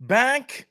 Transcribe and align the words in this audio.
Back 0.00 0.66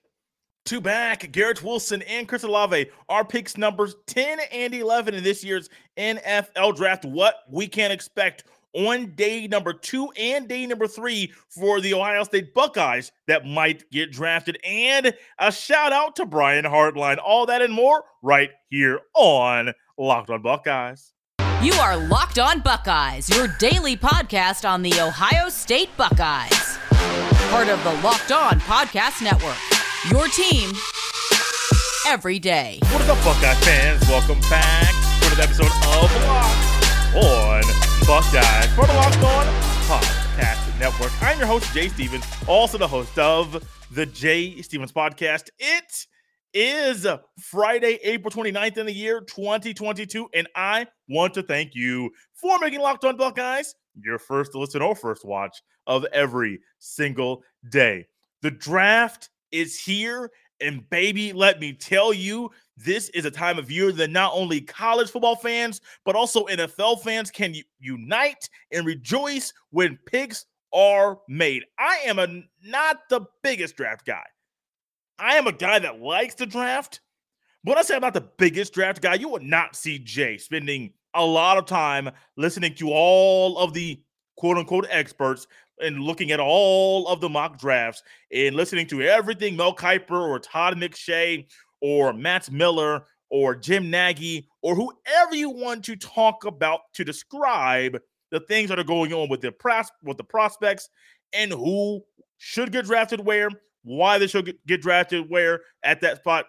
to 0.66 0.82
back, 0.82 1.32
Garrett 1.32 1.64
Wilson 1.64 2.02
and 2.04 2.28
Chris 2.28 2.44
Olave 2.44 2.90
are 3.08 3.26
picks 3.26 3.58
numbers 3.58 3.96
10 4.08 4.40
and 4.52 4.74
11 4.74 5.14
in 5.14 5.24
this 5.24 5.44
year's 5.44 5.70
NFL 5.98 6.76
draft. 6.76 7.06
What 7.06 7.36
we 7.50 7.68
can 7.68 7.92
expect 7.92 8.44
on 8.74 9.12
day 9.16 9.48
number 9.48 9.74
two 9.74 10.10
and 10.20 10.48
day 10.48 10.66
number 10.66 10.88
three 10.88 11.32
for 11.50 11.82
the 11.82 11.94
Ohio 11.94 12.24
State 12.24 12.54
Buckeyes 12.54 13.12
that 13.28 13.46
might 13.46 13.90
get 13.92 14.12
drafted. 14.12 14.58
And 14.64 15.14
a 15.40 15.52
shout 15.52 15.94
out 15.94 16.16
to 16.18 16.26
Brian 16.26 16.66
Hartline. 16.66 17.18
All 17.24 17.46
that 17.46 17.62
and 17.62 17.74
more 17.74 18.04
right 18.22 18.50
here 18.70 19.00
on 19.16 19.74
Locked 19.98 20.30
on 20.30 20.42
Buckeyes. 20.42 21.14
You 21.62 21.74
are 21.74 21.98
Locked 21.98 22.38
on 22.38 22.60
Buckeyes, 22.60 23.30
your 23.36 23.48
daily 23.60 23.96
podcast 23.96 24.70
on 24.70 24.82
the 24.82 25.00
Ohio 25.00 25.50
State 25.50 25.90
Buckeyes. 25.96 26.75
Part 27.50 27.70
of 27.70 27.82
the 27.84 27.94
Locked 28.04 28.32
on 28.32 28.60
Podcast 28.62 29.22
Network. 29.22 29.56
Your 30.10 30.28
team 30.28 30.72
every 32.08 32.40
day. 32.40 32.80
What 32.92 33.02
is 33.02 33.10
up, 33.10 33.18
Buckeye 33.24 33.54
fans? 33.56 34.02
Welcome 34.10 34.40
back 34.50 34.92
to 35.22 35.28
another 35.28 35.44
episode 35.44 35.68
of 35.68 36.12
Locked 37.16 37.16
on 37.16 37.62
Buckeyes 38.08 38.74
for 38.76 38.86
the 38.88 38.94
Locked 38.94 39.24
on 39.24 39.46
Podcast 39.88 40.80
Network. 40.80 41.12
I'm 41.22 41.38
your 41.38 41.48
host, 41.48 41.72
Jay 41.74 41.88
Stevens, 41.88 42.26
also 42.48 42.78
the 42.78 42.88
host 42.88 43.18
of 43.18 43.64
the 43.92 44.06
Jay 44.06 44.62
Stevens 44.62 44.92
Podcast. 44.92 45.50
It 45.60 46.08
is 46.54 47.08
Friday, 47.40 48.00
April 48.04 48.32
29th 48.32 48.78
in 48.78 48.86
the 48.86 48.94
year 48.94 49.22
2022, 49.22 50.30
and 50.34 50.48
I 50.56 50.88
want 51.08 51.36
to 51.36 51.44
thank 51.44 51.76
you 51.76 52.12
for 52.34 52.60
making 52.60 52.82
Locked 52.82 53.06
on 53.06 53.18
Buckeyes 53.18 53.76
your 54.02 54.20
first 54.20 54.56
listen 54.56 54.82
or 54.82 54.96
first 54.96 55.26
watch 55.26 55.62
of 55.88 56.06
every 56.06 56.60
single 56.80 57.44
day. 57.70 58.08
The 58.42 58.52
draft 58.52 59.30
is 59.52 59.80
here. 59.80 60.32
And 60.62 60.90
baby, 60.90 61.34
let 61.34 61.60
me 61.60 61.74
tell 61.74 62.14
you, 62.14 62.50
this 62.78 63.10
is 63.10 63.26
a 63.26 63.32
time 63.32 63.60
of 63.60 63.70
year 63.70 63.92
that 63.92 64.10
not 64.10 64.32
only 64.34 64.62
college 64.62 65.10
football 65.10 65.36
fans, 65.36 65.82
but 66.06 66.16
also 66.16 66.46
NFL 66.46 67.02
fans 67.02 67.30
can 67.30 67.56
unite 67.80 68.50
and 68.72 68.86
rejoice 68.86 69.52
when 69.72 70.00
picks 70.06 70.46
are 70.74 71.20
made. 71.28 71.64
I 71.78 72.00
am 72.06 72.20
a 72.20 72.28
not 72.64 72.98
the 73.10 73.22
biggest 73.44 73.76
draft 73.76 74.06
guy. 74.06 74.24
I 75.20 75.36
am 75.36 75.48
a 75.48 75.52
guy 75.52 75.80
that 75.80 76.02
likes 76.02 76.36
to 76.36 76.46
draft. 76.46 77.02
But 77.64 77.72
when 77.72 77.78
I 77.80 77.82
say 77.82 77.96
I'm 77.96 78.02
not 78.02 78.14
the 78.14 78.30
biggest 78.38 78.74
draft 78.74 79.02
guy, 79.02 79.16
you 79.16 79.30
will 79.30 79.42
not 79.42 79.76
see 79.76 80.00
Jay 80.00 80.38
spending 80.38 80.94
a 81.16 81.26
lot 81.26 81.58
of 81.58 81.66
time 81.66 82.10
listening 82.38 82.76
to 82.76 82.90
all 82.92 83.58
of 83.58 83.74
the 83.74 84.00
quote 84.38 84.58
unquote 84.58 84.88
experts 84.90 85.48
and 85.80 86.00
looking 86.00 86.32
at 86.32 86.40
all 86.40 87.08
of 87.08 87.22
the 87.22 87.30
mock 87.30 87.60
drafts 87.60 88.04
and 88.32 88.56
listening 88.56 88.88
to 88.88 89.02
everything 89.02 89.56
Mel 89.56 89.76
Kiper 89.76 90.12
or 90.12 90.40
Todd 90.40 90.78
McShay 90.78 91.46
or 91.82 92.14
Matt 92.14 92.52
Miller 92.52 93.04
or 93.30 93.56
Jim 93.56 93.90
Nagy 93.90 94.48
or 94.62 94.76
whoever 94.76 95.36
you 95.36 95.50
want 95.50 95.84
to 95.86 95.96
talk 95.96 96.46
about 96.46 96.82
to 96.94 97.04
describe 97.04 98.00
the 98.32 98.40
things 98.42 98.70
that 98.70 98.80
are 98.80 98.84
going 98.84 99.14
on 99.14 99.30
with 99.30 99.42
the 99.42 99.52
pros- 99.52 99.92
with 100.04 100.18
the 100.18 100.24
prospects 100.24 100.90
and 101.34 101.52
who 101.52 102.02
should 102.38 102.72
get 102.72 102.86
drafted 102.86 103.26
where, 103.26 103.50
why 103.84 104.18
they 104.18 104.28
should 104.28 104.46
get, 104.46 104.66
get 104.66 104.82
drafted 104.82 105.30
where 105.30 105.62
at 105.84 106.02
that 106.02 106.18
spot 106.18 106.46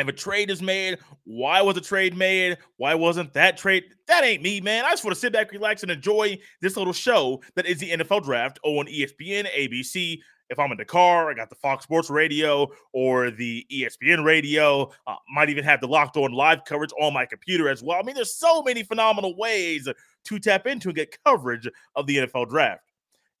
if 0.00 0.08
a 0.08 0.12
trade 0.12 0.50
is 0.50 0.62
made, 0.62 0.98
why 1.24 1.62
was 1.62 1.76
a 1.76 1.80
trade 1.80 2.16
made? 2.16 2.58
Why 2.76 2.94
wasn't 2.94 3.32
that 3.34 3.56
trade? 3.56 3.84
That 4.06 4.24
ain't 4.24 4.42
me, 4.42 4.60
man. 4.60 4.84
I 4.84 4.90
just 4.90 5.04
want 5.04 5.14
to 5.14 5.20
sit 5.20 5.32
back, 5.32 5.52
relax, 5.52 5.82
and 5.82 5.90
enjoy 5.90 6.38
this 6.60 6.76
little 6.76 6.92
show 6.92 7.40
that 7.54 7.66
is 7.66 7.78
the 7.78 7.90
NFL 7.90 8.24
draft 8.24 8.58
on 8.62 8.86
ESPN, 8.86 9.46
ABC. 9.56 10.18
If 10.48 10.58
I'm 10.58 10.72
in 10.72 10.78
the 10.78 10.84
car, 10.84 11.30
I 11.30 11.34
got 11.34 11.48
the 11.48 11.54
Fox 11.54 11.84
Sports 11.84 12.10
radio 12.10 12.68
or 12.92 13.30
the 13.30 13.64
ESPN 13.72 14.24
radio. 14.24 14.90
Uh, 15.06 15.14
might 15.32 15.48
even 15.48 15.62
have 15.62 15.80
the 15.80 15.86
locked 15.86 16.16
on 16.16 16.32
live 16.32 16.64
coverage 16.64 16.90
on 17.00 17.14
my 17.14 17.24
computer 17.24 17.68
as 17.68 17.84
well. 17.84 18.00
I 18.00 18.02
mean, 18.02 18.16
there's 18.16 18.34
so 18.34 18.60
many 18.62 18.82
phenomenal 18.82 19.36
ways 19.36 19.88
to 20.24 20.38
tap 20.40 20.66
into 20.66 20.88
and 20.88 20.96
get 20.96 21.16
coverage 21.24 21.68
of 21.94 22.06
the 22.06 22.16
NFL 22.16 22.48
draft. 22.48 22.82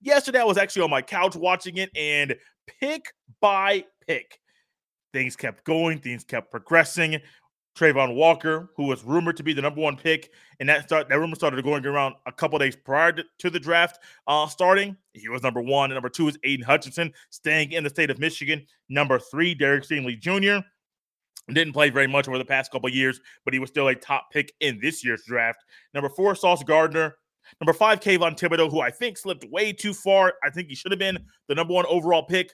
Yesterday, 0.00 0.40
I 0.40 0.44
was 0.44 0.56
actually 0.56 0.82
on 0.82 0.90
my 0.90 1.02
couch 1.02 1.34
watching 1.34 1.78
it 1.78 1.90
and 1.96 2.36
pick 2.80 3.12
by 3.40 3.84
pick 4.06 4.38
Things 5.12 5.36
kept 5.36 5.64
going, 5.64 5.98
things 5.98 6.24
kept 6.24 6.50
progressing. 6.50 7.20
Travon 7.78 8.14
Walker, 8.14 8.70
who 8.76 8.86
was 8.86 9.04
rumored 9.04 9.36
to 9.36 9.42
be 9.42 9.52
the 9.52 9.62
number 9.62 9.80
one 9.80 9.96
pick, 9.96 10.30
and 10.58 10.68
that 10.68 10.84
start 10.84 11.08
that 11.08 11.18
rumor 11.18 11.36
started 11.36 11.62
going 11.64 11.86
around 11.86 12.14
a 12.26 12.32
couple 12.32 12.58
days 12.58 12.76
prior 12.76 13.12
to, 13.12 13.50
the 13.50 13.60
draft 13.60 14.00
uh, 14.26 14.46
starting. 14.46 14.96
He 15.12 15.28
was 15.28 15.42
number 15.42 15.62
one. 15.62 15.90
And 15.90 15.94
number 15.94 16.08
two 16.08 16.28
is 16.28 16.38
Aidan 16.44 16.66
Hutchinson, 16.66 17.12
staying 17.30 17.72
in 17.72 17.84
the 17.84 17.90
state 17.90 18.10
of 18.10 18.18
Michigan. 18.18 18.66
Number 18.88 19.18
three, 19.18 19.54
Derek 19.54 19.84
Stingley 19.84 20.18
Jr. 20.18 20.64
Didn't 21.52 21.72
play 21.72 21.90
very 21.90 22.06
much 22.06 22.28
over 22.28 22.38
the 22.38 22.44
past 22.44 22.70
couple 22.70 22.88
years, 22.88 23.20
but 23.44 23.54
he 23.54 23.60
was 23.60 23.70
still 23.70 23.88
a 23.88 23.94
top 23.94 24.30
pick 24.32 24.52
in 24.60 24.78
this 24.80 25.04
year's 25.04 25.22
draft. 25.26 25.64
Number 25.94 26.08
four, 26.08 26.34
Sauce 26.34 26.62
Gardner. 26.62 27.16
Number 27.60 27.72
five, 27.72 28.00
Kayvon 28.00 28.38
Thibodeaux, 28.38 28.70
who 28.70 28.80
I 28.80 28.90
think 28.90 29.16
slipped 29.16 29.44
way 29.50 29.72
too 29.72 29.92
far. 29.92 30.34
I 30.44 30.50
think 30.50 30.68
he 30.68 30.74
should 30.74 30.92
have 30.92 30.98
been 30.98 31.18
the 31.48 31.54
number 31.54 31.74
one 31.74 31.86
overall 31.86 32.22
pick, 32.22 32.52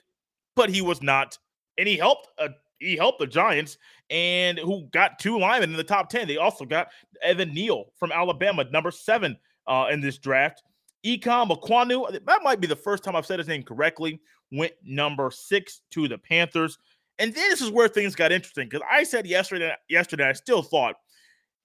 but 0.55 0.69
he 0.69 0.81
was 0.81 1.03
not 1.03 1.37
and 1.77 1.87
he 1.87 1.97
helped 1.97 2.27
uh, 2.39 2.49
he 2.79 2.95
helped 2.95 3.19
the 3.19 3.27
Giants 3.27 3.77
and 4.09 4.59
who 4.59 4.87
got 4.91 5.19
two 5.19 5.39
linemen 5.39 5.71
in 5.71 5.77
the 5.77 5.83
top 5.83 6.09
10. 6.09 6.27
They 6.27 6.37
also 6.37 6.65
got 6.65 6.89
Evan 7.21 7.53
Neal 7.53 7.85
from 7.97 8.11
Alabama, 8.11 8.65
number 8.71 8.91
seven 8.91 9.37
uh, 9.65 9.87
in 9.91 9.99
this 9.99 10.17
draft. 10.17 10.63
Ikem 11.05 11.49
Ekwonu, 11.49 12.23
that 12.25 12.43
might 12.43 12.59
be 12.59 12.67
the 12.67 12.75
first 12.75 13.03
time 13.03 13.15
I've 13.15 13.25
said 13.25 13.39
his 13.39 13.47
name 13.47 13.63
correctly, 13.63 14.19
went 14.51 14.73
number 14.83 15.31
six 15.31 15.81
to 15.91 16.07
the 16.07 16.17
Panthers. 16.17 16.77
And 17.19 17.33
this 17.33 17.61
is 17.61 17.71
where 17.71 17.87
things 17.87 18.15
got 18.15 18.31
interesting 18.31 18.69
because 18.69 18.85
I 18.89 19.03
said 19.03 19.25
yesterday, 19.25 19.73
yesterday, 19.89 20.29
I 20.29 20.33
still 20.33 20.61
thought 20.61 20.95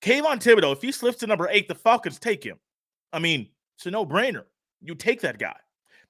Kayvon 0.00 0.42
Thibodeaux, 0.42 0.72
if 0.72 0.82
he 0.82 0.92
slips 0.92 1.18
to 1.18 1.26
number 1.26 1.48
eight, 1.50 1.68
the 1.68 1.74
Falcons 1.74 2.18
take 2.18 2.42
him. 2.42 2.58
I 3.12 3.18
mean, 3.18 3.48
it's 3.76 3.86
a 3.86 3.90
no 3.90 4.06
brainer. 4.06 4.44
You 4.80 4.94
take 4.94 5.20
that 5.20 5.38
guy. 5.38 5.56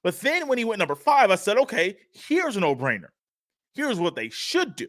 But 0.01 0.19
then 0.19 0.47
when 0.47 0.57
he 0.57 0.65
went 0.65 0.79
number 0.79 0.95
five, 0.95 1.31
I 1.31 1.35
said, 1.35 1.57
okay, 1.57 1.97
here's 2.11 2.57
a 2.57 2.59
no 2.59 2.75
brainer. 2.75 3.09
Here's 3.73 3.99
what 3.99 4.15
they 4.15 4.29
should 4.29 4.75
do. 4.75 4.87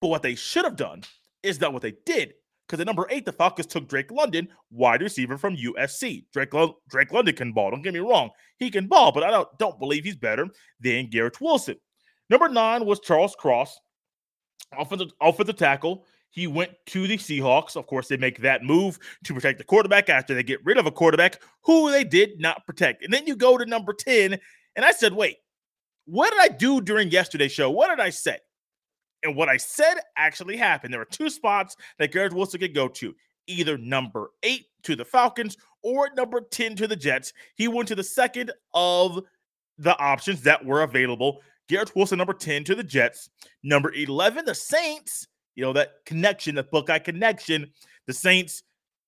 But 0.00 0.08
what 0.08 0.22
they 0.22 0.34
should 0.34 0.64
have 0.64 0.76
done 0.76 1.02
is 1.42 1.60
not 1.60 1.72
what 1.72 1.82
they 1.82 1.94
did. 2.04 2.34
Because 2.66 2.80
at 2.80 2.86
number 2.86 3.06
eight, 3.10 3.24
the 3.24 3.32
Falcons 3.32 3.66
took 3.66 3.88
Drake 3.88 4.12
London, 4.12 4.48
wide 4.70 5.02
receiver 5.02 5.36
from 5.36 5.56
USC. 5.56 6.24
Drake, 6.32 6.52
Drake 6.88 7.12
London 7.12 7.34
can 7.34 7.52
ball. 7.52 7.70
Don't 7.70 7.82
get 7.82 7.94
me 7.94 7.98
wrong. 8.00 8.30
He 8.58 8.70
can 8.70 8.86
ball, 8.86 9.10
but 9.10 9.24
I 9.24 9.30
don't, 9.30 9.48
don't 9.58 9.80
believe 9.80 10.04
he's 10.04 10.16
better 10.16 10.46
than 10.78 11.10
Garrett 11.10 11.40
Wilson. 11.40 11.76
Number 12.28 12.48
nine 12.48 12.86
was 12.86 13.00
Charles 13.00 13.34
Cross, 13.34 13.76
offensive, 14.78 15.10
offensive 15.20 15.56
tackle. 15.56 16.06
He 16.30 16.46
went 16.46 16.70
to 16.86 17.08
the 17.08 17.16
Seahawks. 17.16 17.74
Of 17.74 17.88
course, 17.88 18.06
they 18.06 18.16
make 18.16 18.38
that 18.42 18.62
move 18.62 19.00
to 19.24 19.34
protect 19.34 19.58
the 19.58 19.64
quarterback 19.64 20.08
after 20.08 20.32
they 20.32 20.44
get 20.44 20.64
rid 20.64 20.78
of 20.78 20.86
a 20.86 20.92
quarterback 20.92 21.42
who 21.64 21.90
they 21.90 22.04
did 22.04 22.38
not 22.38 22.64
protect. 22.66 23.02
And 23.02 23.12
then 23.12 23.26
you 23.26 23.34
go 23.34 23.58
to 23.58 23.66
number 23.66 23.92
10, 23.92 24.38
and 24.76 24.84
I 24.84 24.92
said, 24.92 25.12
wait, 25.12 25.38
what 26.10 26.30
did 26.30 26.40
I 26.40 26.48
do 26.48 26.80
during 26.80 27.10
yesterday's 27.10 27.52
show? 27.52 27.70
What 27.70 27.88
did 27.88 28.00
I 28.00 28.10
say? 28.10 28.38
And 29.22 29.36
what 29.36 29.48
I 29.48 29.56
said 29.56 29.94
actually 30.16 30.56
happened. 30.56 30.92
There 30.92 31.00
were 31.00 31.04
two 31.04 31.30
spots 31.30 31.76
that 31.98 32.12
Garrett 32.12 32.32
Wilson 32.32 32.60
could 32.60 32.74
go 32.74 32.88
to 32.88 33.14
either 33.46 33.78
number 33.78 34.30
eight 34.42 34.66
to 34.82 34.96
the 34.96 35.04
Falcons 35.04 35.56
or 35.82 36.10
number 36.16 36.40
10 36.40 36.74
to 36.76 36.88
the 36.88 36.96
Jets. 36.96 37.32
He 37.54 37.68
went 37.68 37.88
to 37.88 37.94
the 37.94 38.02
second 38.02 38.50
of 38.74 39.22
the 39.78 39.96
options 39.98 40.42
that 40.42 40.64
were 40.64 40.82
available. 40.82 41.42
Garrett 41.68 41.94
Wilson, 41.94 42.18
number 42.18 42.34
10 42.34 42.64
to 42.64 42.74
the 42.74 42.82
Jets. 42.82 43.30
Number 43.62 43.92
11, 43.92 44.44
the 44.44 44.54
Saints. 44.54 45.28
You 45.54 45.64
know, 45.64 45.72
that 45.74 46.04
connection, 46.06 46.56
the 46.56 46.64
Buckeye 46.64 46.98
connection. 46.98 47.70
The 48.06 48.12
Saints 48.12 48.64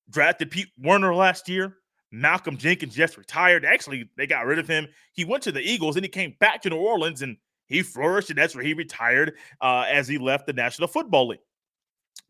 drafted 0.08 0.50
Pete 0.52 0.70
Werner 0.78 1.14
last 1.14 1.48
year. 1.48 1.78
Malcolm 2.12 2.58
Jenkins 2.58 2.94
just 2.94 3.16
retired. 3.16 3.64
Actually, 3.64 4.08
they 4.16 4.26
got 4.26 4.46
rid 4.46 4.58
of 4.58 4.68
him. 4.68 4.86
He 5.14 5.24
went 5.24 5.42
to 5.44 5.52
the 5.52 5.60
Eagles 5.60 5.96
and 5.96 6.04
he 6.04 6.08
came 6.08 6.36
back 6.38 6.62
to 6.62 6.70
New 6.70 6.76
Orleans 6.76 7.22
and 7.22 7.38
he 7.66 7.82
flourished, 7.82 8.28
and 8.28 8.38
that's 8.38 8.54
where 8.54 8.64
he 8.64 8.74
retired 8.74 9.34
uh, 9.62 9.86
as 9.88 10.06
he 10.06 10.18
left 10.18 10.46
the 10.46 10.52
National 10.52 10.88
Football 10.88 11.28
League. 11.28 11.40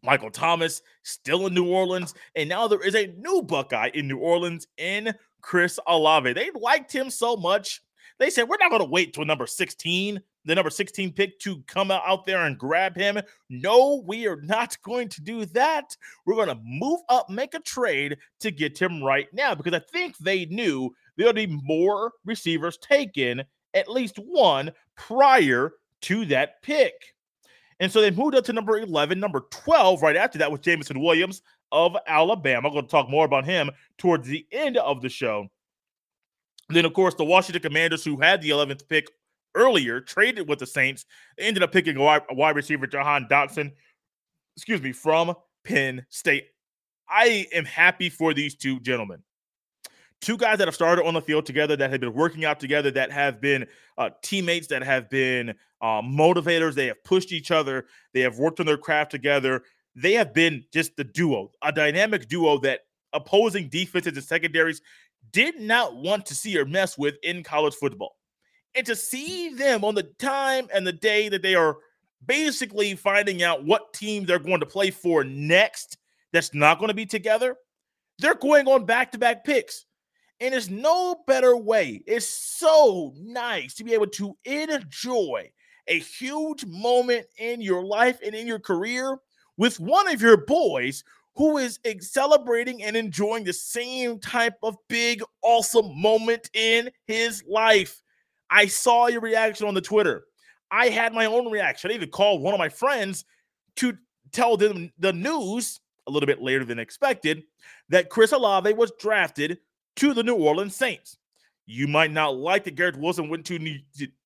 Michael 0.04 0.30
Thomas 0.30 0.82
still 1.02 1.46
in 1.46 1.54
New 1.54 1.66
Orleans, 1.66 2.14
and 2.36 2.48
now 2.48 2.68
there 2.68 2.82
is 2.82 2.94
a 2.94 3.12
new 3.18 3.42
Buckeye 3.42 3.90
in 3.92 4.06
New 4.06 4.18
Orleans 4.18 4.68
in 4.78 5.12
Chris 5.40 5.80
Olave. 5.86 6.32
They 6.32 6.50
liked 6.54 6.92
him 6.92 7.10
so 7.10 7.36
much. 7.36 7.82
They 8.18 8.30
said, 8.30 8.48
We're 8.48 8.56
not 8.60 8.70
going 8.70 8.82
to 8.82 8.88
wait 8.88 9.14
till 9.14 9.24
number 9.24 9.46
16 9.46 10.22
the 10.44 10.54
number 10.54 10.70
16 10.70 11.12
pick 11.12 11.38
to 11.40 11.62
come 11.66 11.90
out 11.90 12.26
there 12.26 12.44
and 12.44 12.58
grab 12.58 12.96
him. 12.96 13.20
No, 13.48 14.02
we 14.06 14.26
are 14.26 14.40
not 14.42 14.76
going 14.82 15.08
to 15.10 15.20
do 15.20 15.44
that. 15.46 15.96
We're 16.26 16.34
going 16.34 16.48
to 16.48 16.60
move 16.64 17.00
up, 17.08 17.30
make 17.30 17.54
a 17.54 17.60
trade 17.60 18.16
to 18.40 18.50
get 18.50 18.80
him 18.80 19.02
right 19.02 19.28
now 19.32 19.54
because 19.54 19.74
I 19.74 19.80
think 19.92 20.16
they 20.18 20.46
knew 20.46 20.94
there'll 21.16 21.32
be 21.32 21.46
more 21.46 22.12
receivers 22.24 22.78
taken, 22.78 23.42
at 23.74 23.90
least 23.90 24.16
one 24.16 24.72
prior 24.96 25.72
to 26.02 26.24
that 26.26 26.62
pick. 26.62 26.92
And 27.80 27.90
so 27.90 28.00
they 28.00 28.10
moved 28.10 28.36
up 28.36 28.44
to 28.44 28.52
number 28.52 28.78
11, 28.78 29.18
number 29.18 29.46
12 29.50 30.02
right 30.02 30.16
after 30.16 30.38
that 30.38 30.50
was 30.50 30.60
Jameson 30.60 31.00
Williams 31.00 31.42
of 31.72 31.96
Alabama. 32.06 32.68
I'm 32.68 32.74
going 32.74 32.84
to 32.84 32.90
talk 32.90 33.08
more 33.08 33.24
about 33.24 33.44
him 33.44 33.70
towards 33.98 34.28
the 34.28 34.46
end 34.52 34.76
of 34.76 35.00
the 35.02 35.08
show. 35.08 35.48
then, 36.68 36.84
of 36.84 36.92
course, 36.92 37.14
the 37.14 37.24
Washington 37.24 37.62
Commanders, 37.62 38.04
who 38.04 38.20
had 38.20 38.40
the 38.40 38.50
11th 38.50 38.88
pick 38.88 39.08
earlier, 39.54 40.00
traded 40.00 40.48
with 40.48 40.58
the 40.58 40.66
Saints. 40.66 41.04
They 41.36 41.44
ended 41.44 41.62
up 41.62 41.72
picking 41.72 41.96
a 41.96 42.00
wide, 42.00 42.22
a 42.30 42.34
wide 42.34 42.56
receiver, 42.56 42.86
Jahan 42.86 43.26
Dotson, 43.30 43.72
excuse 44.56 44.80
me, 44.80 44.92
from 44.92 45.34
Penn 45.64 46.04
State. 46.08 46.46
I 47.08 47.46
am 47.52 47.64
happy 47.64 48.08
for 48.08 48.32
these 48.32 48.54
two 48.54 48.80
gentlemen. 48.80 49.22
Two 50.20 50.36
guys 50.36 50.58
that 50.58 50.68
have 50.68 50.74
started 50.74 51.04
on 51.04 51.14
the 51.14 51.20
field 51.20 51.44
together, 51.44 51.76
that 51.76 51.90
have 51.90 52.00
been 52.00 52.14
working 52.14 52.44
out 52.44 52.60
together, 52.60 52.90
that 52.92 53.10
have 53.10 53.40
been 53.40 53.66
uh, 53.98 54.10
teammates, 54.22 54.68
that 54.68 54.82
have 54.82 55.10
been 55.10 55.50
uh, 55.80 56.00
motivators. 56.00 56.74
They 56.74 56.86
have 56.86 57.02
pushed 57.02 57.32
each 57.32 57.50
other. 57.50 57.86
They 58.14 58.20
have 58.20 58.38
worked 58.38 58.60
on 58.60 58.66
their 58.66 58.78
craft 58.78 59.10
together. 59.10 59.64
They 59.96 60.12
have 60.12 60.32
been 60.32 60.64
just 60.72 60.96
the 60.96 61.04
duo, 61.04 61.50
a 61.60 61.72
dynamic 61.72 62.28
duo 62.28 62.58
that 62.58 62.80
opposing 63.12 63.68
defenses 63.68 64.16
and 64.16 64.24
secondaries 64.24 64.80
did 65.32 65.60
not 65.60 65.96
want 65.96 66.24
to 66.26 66.34
see 66.34 66.58
or 66.58 66.64
mess 66.64 66.96
with 66.96 67.16
in 67.22 67.42
college 67.42 67.74
football. 67.74 68.16
And 68.74 68.86
to 68.86 68.96
see 68.96 69.50
them 69.54 69.84
on 69.84 69.94
the 69.94 70.04
time 70.18 70.68
and 70.72 70.86
the 70.86 70.92
day 70.92 71.28
that 71.28 71.42
they 71.42 71.54
are 71.54 71.76
basically 72.24 72.94
finding 72.94 73.42
out 73.42 73.64
what 73.64 73.92
team 73.92 74.24
they're 74.24 74.38
going 74.38 74.60
to 74.60 74.66
play 74.66 74.90
for 74.90 75.24
next 75.24 75.98
that's 76.32 76.54
not 76.54 76.78
going 76.78 76.88
to 76.88 76.94
be 76.94 77.04
together, 77.06 77.56
they're 78.18 78.34
going 78.34 78.66
on 78.68 78.86
back 78.86 79.12
to 79.12 79.18
back 79.18 79.44
picks. 79.44 79.84
And 80.40 80.52
there's 80.52 80.70
no 80.70 81.22
better 81.26 81.56
way. 81.56 82.02
It's 82.06 82.26
so 82.26 83.12
nice 83.16 83.74
to 83.74 83.84
be 83.84 83.94
able 83.94 84.08
to 84.08 84.36
enjoy 84.44 85.50
a 85.86 85.98
huge 85.98 86.64
moment 86.66 87.26
in 87.38 87.60
your 87.60 87.84
life 87.84 88.18
and 88.24 88.34
in 88.34 88.46
your 88.46 88.58
career 88.58 89.18
with 89.56 89.78
one 89.78 90.08
of 90.08 90.20
your 90.20 90.38
boys 90.38 91.04
who 91.36 91.58
is 91.58 91.78
celebrating 92.00 92.82
and 92.82 92.96
enjoying 92.96 93.44
the 93.44 93.52
same 93.52 94.18
type 94.18 94.54
of 94.62 94.76
big, 94.88 95.22
awesome 95.42 95.98
moment 96.00 96.50
in 96.54 96.90
his 97.06 97.42
life. 97.48 98.01
I 98.52 98.66
saw 98.66 99.06
your 99.06 99.22
reaction 99.22 99.66
on 99.66 99.74
the 99.74 99.80
Twitter. 99.80 100.24
I 100.70 100.86
had 100.88 101.14
my 101.14 101.24
own 101.24 101.50
reaction. 101.50 101.90
I 101.90 101.94
even 101.94 102.10
called 102.10 102.42
one 102.42 102.52
of 102.52 102.58
my 102.58 102.68
friends 102.68 103.24
to 103.76 103.96
tell 104.30 104.56
them 104.56 104.92
the 104.98 105.12
news 105.12 105.80
a 106.06 106.10
little 106.10 106.26
bit 106.26 106.42
later 106.42 106.64
than 106.64 106.78
expected 106.78 107.44
that 107.88 108.10
Chris 108.10 108.32
Olave 108.32 108.72
was 108.74 108.92
drafted 109.00 109.58
to 109.96 110.12
the 110.12 110.22
New 110.22 110.34
Orleans 110.34 110.76
Saints. 110.76 111.16
You 111.66 111.88
might 111.88 112.10
not 112.10 112.36
like 112.36 112.64
that 112.64 112.74
Garrett 112.74 112.98
Wilson 112.98 113.30
went 113.30 113.46
to 113.46 113.58
New, 113.58 113.78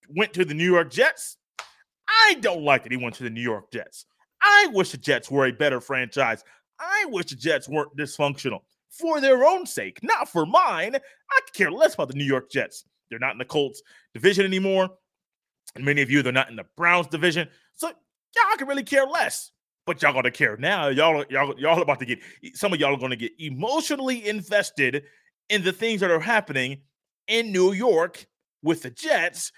went 0.08 0.32
to 0.34 0.44
the 0.44 0.54
New 0.54 0.72
York 0.72 0.90
Jets. 0.90 1.36
I 2.08 2.34
don't 2.40 2.62
like 2.62 2.82
that 2.82 2.92
he 2.92 2.98
went 2.98 3.14
to 3.16 3.24
the 3.24 3.30
New 3.30 3.42
York 3.42 3.70
Jets. 3.72 4.06
I 4.42 4.68
wish 4.72 4.90
the 4.90 4.98
Jets 4.98 5.30
were 5.30 5.46
a 5.46 5.52
better 5.52 5.80
franchise. 5.80 6.42
I 6.80 7.06
wish 7.08 7.26
the 7.26 7.36
Jets 7.36 7.68
weren't 7.68 7.96
dysfunctional 7.96 8.60
for 8.90 9.20
their 9.20 9.44
own 9.44 9.66
sake, 9.66 10.00
not 10.02 10.28
for 10.28 10.46
mine. 10.46 10.96
I 10.96 11.40
could 11.44 11.54
care 11.54 11.70
less 11.70 11.94
about 11.94 12.08
the 12.08 12.14
New 12.14 12.24
York 12.24 12.50
Jets. 12.50 12.84
They're 13.10 13.18
not 13.18 13.32
in 13.32 13.38
the 13.38 13.44
Colts 13.44 13.82
division 14.14 14.44
anymore. 14.44 14.90
And 15.74 15.84
many 15.84 16.02
of 16.02 16.10
you, 16.10 16.22
they're 16.22 16.32
not 16.32 16.50
in 16.50 16.56
the 16.56 16.66
Browns 16.76 17.06
division. 17.08 17.48
So 17.74 17.88
y'all 17.88 18.56
can 18.56 18.68
really 18.68 18.82
care 18.82 19.06
less. 19.06 19.52
But 19.84 20.02
y'all 20.02 20.12
gonna 20.12 20.32
care 20.32 20.56
now. 20.56 20.88
Y'all, 20.88 21.24
y'all, 21.30 21.54
y'all 21.58 21.80
about 21.80 22.00
to 22.00 22.06
get 22.06 22.18
some 22.54 22.72
of 22.72 22.80
y'all 22.80 22.94
are 22.94 22.98
gonna 22.98 23.14
get 23.14 23.32
emotionally 23.38 24.26
invested 24.26 25.04
in 25.48 25.62
the 25.62 25.72
things 25.72 26.00
that 26.00 26.10
are 26.10 26.20
happening 26.20 26.80
in 27.28 27.52
New 27.52 27.72
York 27.72 28.26
with 28.62 28.82
the 28.82 28.90
Jets 28.90 29.52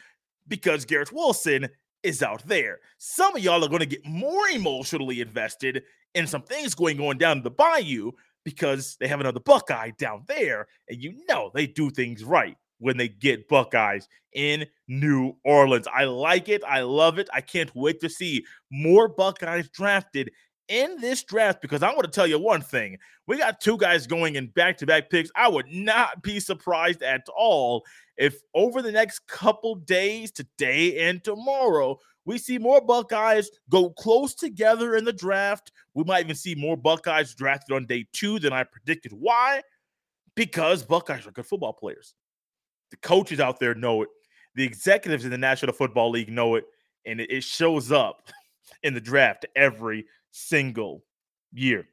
because 0.46 0.84
Garrett 0.84 1.12
Wilson 1.12 1.68
is 2.02 2.22
out 2.22 2.46
there. 2.46 2.80
Some 2.98 3.36
of 3.36 3.42
y'all 3.42 3.64
are 3.64 3.68
going 3.68 3.80
to 3.80 3.86
get 3.86 4.04
more 4.04 4.48
emotionally 4.48 5.20
invested 5.20 5.82
in 6.14 6.26
some 6.26 6.42
things 6.42 6.74
going 6.74 7.00
on 7.00 7.18
down 7.18 7.42
the 7.42 7.50
bayou 7.50 8.12
because 8.44 8.96
they 8.98 9.08
have 9.08 9.20
another 9.20 9.40
Buckeye 9.40 9.90
down 9.98 10.24
there, 10.26 10.66
and 10.88 11.02
you 11.02 11.22
know 11.28 11.50
they 11.54 11.66
do 11.66 11.90
things 11.90 12.24
right 12.24 12.56
when 12.78 12.96
they 12.96 13.08
get 13.08 13.48
Buckeyes 13.48 14.08
in 14.32 14.66
New 14.86 15.34
Orleans. 15.44 15.88
I 15.92 16.04
like 16.04 16.48
it. 16.48 16.62
I 16.64 16.82
love 16.82 17.18
it. 17.18 17.28
I 17.32 17.40
can't 17.40 17.74
wait 17.74 18.00
to 18.00 18.08
see 18.08 18.44
more 18.70 19.08
Buckeyes 19.08 19.68
drafted 19.68 20.30
in 20.68 21.00
this 21.00 21.24
draft 21.24 21.62
because 21.62 21.82
I 21.82 21.90
want 21.92 22.04
to 22.04 22.10
tell 22.10 22.26
you 22.26 22.38
one 22.38 22.60
thing. 22.60 22.98
We 23.26 23.38
got 23.38 23.60
two 23.60 23.78
guys 23.78 24.06
going 24.06 24.36
in 24.36 24.48
back 24.48 24.76
to 24.78 24.86
back 24.86 25.10
picks. 25.10 25.30
I 25.34 25.48
would 25.48 25.66
not 25.70 26.22
be 26.22 26.40
surprised 26.40 27.02
at 27.02 27.26
all 27.34 27.84
if 28.18 28.40
over 28.54 28.82
the 28.82 28.92
next 28.92 29.26
couple 29.26 29.76
days, 29.76 30.30
today 30.30 31.08
and 31.08 31.22
tomorrow, 31.22 31.98
we 32.24 32.36
see 32.36 32.58
more 32.58 32.80
Buckeyes 32.80 33.50
go 33.70 33.90
close 33.90 34.34
together 34.34 34.96
in 34.96 35.04
the 35.04 35.12
draft. 35.12 35.72
We 35.94 36.04
might 36.04 36.24
even 36.24 36.36
see 36.36 36.54
more 36.54 36.76
Buckeyes 36.76 37.34
drafted 37.34 37.74
on 37.74 37.86
day 37.86 38.06
two 38.12 38.38
than 38.38 38.52
I 38.52 38.64
predicted. 38.64 39.12
Why? 39.12 39.62
Because 40.34 40.82
Buckeyes 40.82 41.26
are 41.26 41.30
good 41.30 41.46
football 41.46 41.72
players. 41.72 42.14
The 42.90 42.96
coaches 42.96 43.40
out 43.40 43.60
there 43.60 43.74
know 43.74 44.02
it. 44.02 44.08
The 44.54 44.64
executives 44.64 45.24
in 45.24 45.30
the 45.30 45.38
National 45.38 45.72
Football 45.72 46.10
League 46.10 46.30
know 46.30 46.56
it. 46.56 46.64
And 47.06 47.20
it 47.20 47.44
shows 47.44 47.92
up 47.92 48.28
in 48.82 48.94
the 48.94 49.00
draft 49.00 49.46
every 49.56 50.06
single 50.30 51.04
year. 51.52 51.86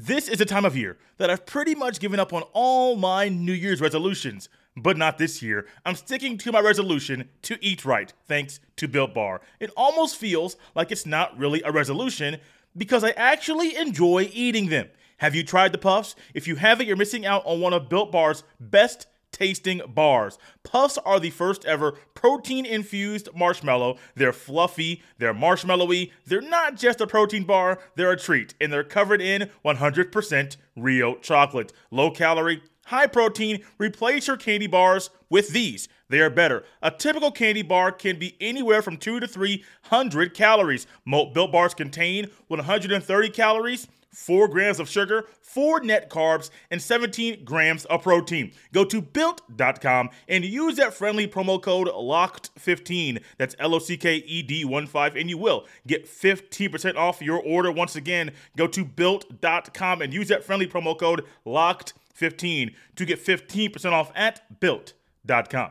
This 0.00 0.28
is 0.28 0.40
a 0.40 0.44
time 0.44 0.64
of 0.64 0.76
year 0.76 0.96
that 1.16 1.28
I've 1.28 1.44
pretty 1.44 1.74
much 1.74 1.98
given 1.98 2.20
up 2.20 2.32
on 2.32 2.42
all 2.52 2.94
my 2.94 3.28
New 3.28 3.52
Year's 3.52 3.80
resolutions, 3.80 4.48
but 4.76 4.96
not 4.96 5.18
this 5.18 5.42
year. 5.42 5.66
I'm 5.84 5.96
sticking 5.96 6.38
to 6.38 6.52
my 6.52 6.60
resolution 6.60 7.28
to 7.42 7.58
eat 7.60 7.84
right, 7.84 8.12
thanks 8.28 8.60
to 8.76 8.86
Built 8.86 9.12
Bar. 9.12 9.40
It 9.58 9.70
almost 9.76 10.16
feels 10.16 10.56
like 10.76 10.92
it's 10.92 11.04
not 11.04 11.36
really 11.36 11.62
a 11.62 11.72
resolution 11.72 12.38
because 12.76 13.02
I 13.02 13.10
actually 13.10 13.76
enjoy 13.76 14.30
eating 14.32 14.68
them. 14.68 14.88
Have 15.18 15.34
you 15.34 15.42
tried 15.42 15.72
the 15.72 15.78
puffs? 15.78 16.14
If 16.32 16.46
you 16.46 16.56
haven't, 16.56 16.86
you're 16.86 16.96
missing 16.96 17.26
out 17.26 17.42
on 17.44 17.60
one 17.60 17.72
of 17.72 17.88
Built 17.88 18.12
Bar's 18.12 18.44
best 18.60 19.06
tasting 19.32 19.82
bars. 19.88 20.38
Puffs 20.62 20.96
are 20.98 21.18
the 21.18 21.30
first 21.30 21.64
ever 21.64 21.92
protein 22.14 22.64
infused 22.64 23.28
marshmallow. 23.34 23.98
They're 24.14 24.32
fluffy, 24.32 25.02
they're 25.18 25.34
marshmallowy, 25.34 26.12
they're 26.26 26.40
not 26.40 26.76
just 26.76 27.00
a 27.00 27.06
protein 27.06 27.44
bar, 27.44 27.80
they're 27.96 28.12
a 28.12 28.16
treat, 28.16 28.54
and 28.60 28.72
they're 28.72 28.84
covered 28.84 29.20
in 29.20 29.50
100% 29.64 30.56
real 30.76 31.16
chocolate. 31.16 31.72
Low 31.90 32.10
calorie, 32.12 32.62
high 32.86 33.08
protein, 33.08 33.64
replace 33.78 34.28
your 34.28 34.36
candy 34.36 34.68
bars 34.68 35.10
with 35.28 35.50
these. 35.50 35.88
They 36.08 36.20
are 36.20 36.30
better. 36.30 36.64
A 36.80 36.92
typical 36.92 37.32
candy 37.32 37.62
bar 37.62 37.90
can 37.92 38.18
be 38.18 38.36
anywhere 38.40 38.82
from 38.82 38.96
2 38.96 39.20
to 39.20 39.26
300 39.26 40.32
calories. 40.32 40.86
Most 41.04 41.34
Built 41.34 41.52
bars 41.52 41.74
contain 41.74 42.30
130 42.46 43.30
calories 43.30 43.88
4 44.12 44.48
grams 44.48 44.80
of 44.80 44.88
sugar, 44.88 45.26
4 45.40 45.80
net 45.80 46.10
carbs, 46.10 46.50
and 46.70 46.80
17 46.80 47.44
grams 47.44 47.84
of 47.86 48.02
protein. 48.02 48.52
Go 48.72 48.84
to 48.84 49.00
built.com 49.00 50.10
and 50.28 50.44
use 50.44 50.76
that 50.76 50.94
friendly 50.94 51.26
promo 51.26 51.60
code 51.60 51.88
LOCKED15. 51.88 53.22
That's 53.36 53.56
L 53.58 53.74
O 53.74 53.78
C 53.78 53.96
K 53.96 54.16
E 54.16 54.42
D 54.42 54.64
1 54.64 54.86
5, 54.86 55.16
and 55.16 55.30
you 55.30 55.38
will 55.38 55.66
get 55.86 56.06
15% 56.06 56.96
off 56.96 57.22
your 57.22 57.40
order. 57.42 57.70
Once 57.70 57.96
again, 57.96 58.32
go 58.56 58.66
to 58.66 58.84
built.com 58.84 60.02
and 60.02 60.12
use 60.12 60.28
that 60.28 60.44
friendly 60.44 60.66
promo 60.66 60.98
code 60.98 61.24
LOCKED15 61.46 62.74
to 62.96 63.04
get 63.04 63.24
15% 63.24 63.92
off 63.92 64.10
at 64.14 64.60
built.com. 64.60 65.70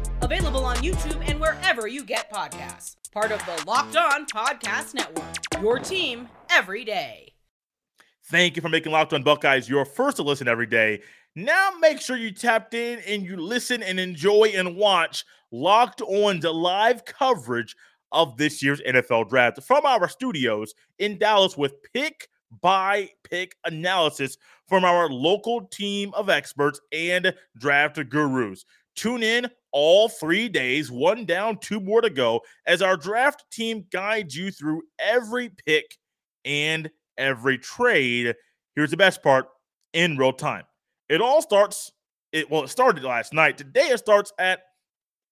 Available 0.21 0.63
on 0.65 0.77
YouTube 0.77 1.27
and 1.27 1.39
wherever 1.39 1.87
you 1.87 2.03
get 2.03 2.31
podcasts. 2.31 2.95
Part 3.11 3.31
of 3.31 3.39
the 3.45 3.63
Locked 3.65 3.95
On 3.95 4.25
Podcast 4.25 4.93
Network. 4.93 5.61
Your 5.61 5.79
team 5.79 6.29
every 6.49 6.85
day. 6.85 7.33
Thank 8.25 8.55
you 8.55 8.61
for 8.61 8.69
making 8.69 8.91
Locked 8.91 9.13
On 9.13 9.23
Buckeyes 9.23 9.67
your 9.67 9.83
first 9.83 10.17
to 10.17 10.23
listen 10.23 10.47
every 10.47 10.67
day. 10.67 11.01
Now 11.35 11.71
make 11.79 11.99
sure 11.99 12.17
you 12.17 12.31
tapped 12.31 12.73
in 12.73 12.99
and 13.07 13.23
you 13.23 13.35
listen 13.35 13.81
and 13.81 13.99
enjoy 13.99 14.51
and 14.55 14.75
watch 14.75 15.25
Locked 15.51 16.01
On's 16.01 16.45
live 16.45 17.03
coverage 17.03 17.75
of 18.11 18.37
this 18.37 18.61
year's 18.61 18.81
NFL 18.81 19.27
draft 19.27 19.63
from 19.63 19.85
our 19.85 20.07
studios 20.07 20.73
in 20.99 21.17
Dallas 21.17 21.57
with 21.57 21.73
pick 21.93 22.27
by 22.61 23.09
pick 23.23 23.55
analysis 23.65 24.37
from 24.67 24.85
our 24.85 25.09
local 25.09 25.61
team 25.67 26.13
of 26.13 26.29
experts 26.29 26.79
and 26.91 27.33
draft 27.57 27.97
gurus. 28.09 28.65
Tune 28.95 29.23
in 29.23 29.49
all 29.71 30.09
three 30.09 30.49
days, 30.49 30.91
one 30.91 31.25
down, 31.25 31.57
two 31.57 31.79
more 31.79 32.01
to 32.01 32.09
go, 32.09 32.41
as 32.67 32.81
our 32.81 32.97
draft 32.97 33.45
team 33.51 33.85
guides 33.91 34.35
you 34.35 34.51
through 34.51 34.83
every 34.99 35.49
pick 35.65 35.97
and 36.45 36.89
every 37.17 37.57
trade. 37.57 38.35
Here's 38.75 38.91
the 38.91 38.97
best 38.97 39.23
part 39.23 39.47
in 39.93 40.17
real 40.17 40.33
time. 40.33 40.63
It 41.09 41.21
all 41.21 41.41
starts, 41.41 41.91
it 42.31 42.49
well, 42.49 42.63
it 42.63 42.69
started 42.69 43.03
last 43.03 43.33
night. 43.33 43.57
Today 43.57 43.87
it 43.87 43.99
starts 43.99 44.31
at 44.39 44.61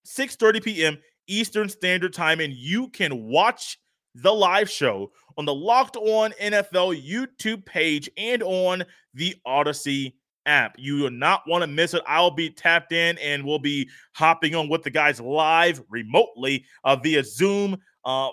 6:30 0.06 0.64
p.m. 0.64 0.98
Eastern 1.28 1.70
Standard 1.70 2.14
Time, 2.14 2.40
and 2.40 2.54
you 2.54 2.90
can 2.90 3.24
watch 3.24 3.78
the 4.16 4.34
live 4.34 4.70
show 4.70 5.12
on 5.38 5.46
the 5.46 5.54
Locked 5.54 5.96
On 5.96 6.32
NFL 6.42 7.02
YouTube 7.02 7.66
page 7.66 8.10
and 8.18 8.44
on 8.44 8.84
the 9.14 9.36
Audacy 9.48 10.14
app. 10.50 10.76
You 10.78 11.04
will 11.04 11.12
not 11.12 11.44
want 11.48 11.62
to 11.62 11.68
miss 11.68 11.94
it. 11.94 12.02
I'll 12.08 12.32
be 12.32 12.50
tapped 12.50 12.92
in 12.92 13.18
and 13.20 13.46
we'll 13.46 13.60
be 13.60 13.88
hopping 14.14 14.56
on 14.56 14.68
with 14.68 14.84
the 14.84 14.90
guys 14.90 15.22
live 15.22 15.82
remotely 15.90 16.66
uh, 16.84 16.96
via 16.96 17.24
Zoom 17.24 17.78
uh, 18.04 18.30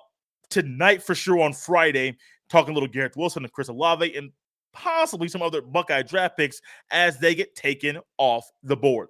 tonight 0.49 1.03
for 1.03 1.15
sure 1.15 1.41
on 1.41 1.53
Friday, 1.53 2.17
talking 2.49 2.73
a 2.73 2.75
little 2.75 2.89
Garrett 2.89 3.17
Wilson 3.17 3.45
and 3.45 3.53
Chris 3.53 3.69
Olave 3.69 4.17
and 4.17 4.33
possibly 4.73 5.29
some 5.29 5.43
other 5.43 5.61
Buckeye 5.61 6.03
draft 6.03 6.37
picks 6.37 6.61
as 6.91 7.19
they 7.19 7.35
get 7.35 7.55
taken 7.55 8.01
off 8.19 8.51
the 8.63 8.77
board. 8.77 9.09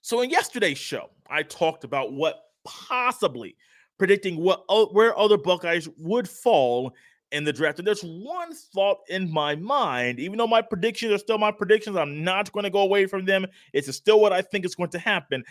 So 0.00 0.22
in 0.22 0.30
yesterday's 0.30 0.78
show, 0.78 1.10
I 1.28 1.42
talked 1.42 1.84
about 1.84 2.12
what 2.12 2.44
possibly 2.64 3.56
predicting 3.98 4.40
what 4.40 4.64
where 4.94 5.18
other 5.18 5.36
Buckeyes 5.36 5.88
would 5.98 6.28
fall 6.28 6.92
in 7.32 7.44
the 7.44 7.52
draft. 7.52 7.78
And 7.78 7.86
there's 7.86 8.02
one 8.02 8.54
thought 8.54 8.98
in 9.08 9.30
my 9.30 9.54
mind, 9.54 10.18
even 10.18 10.38
though 10.38 10.46
my 10.46 10.62
predictions 10.62 11.12
are 11.12 11.18
still 11.18 11.38
my 11.38 11.52
predictions, 11.52 11.96
I'm 11.96 12.24
not 12.24 12.50
going 12.52 12.64
to 12.64 12.70
go 12.70 12.80
away 12.80 13.06
from 13.06 13.24
them. 13.24 13.46
It's 13.72 13.94
still 13.96 14.20
what 14.20 14.32
I 14.32 14.42
think 14.42 14.64
is 14.64 14.74
going 14.74 14.90
to 14.90 14.98
happen. 14.98 15.44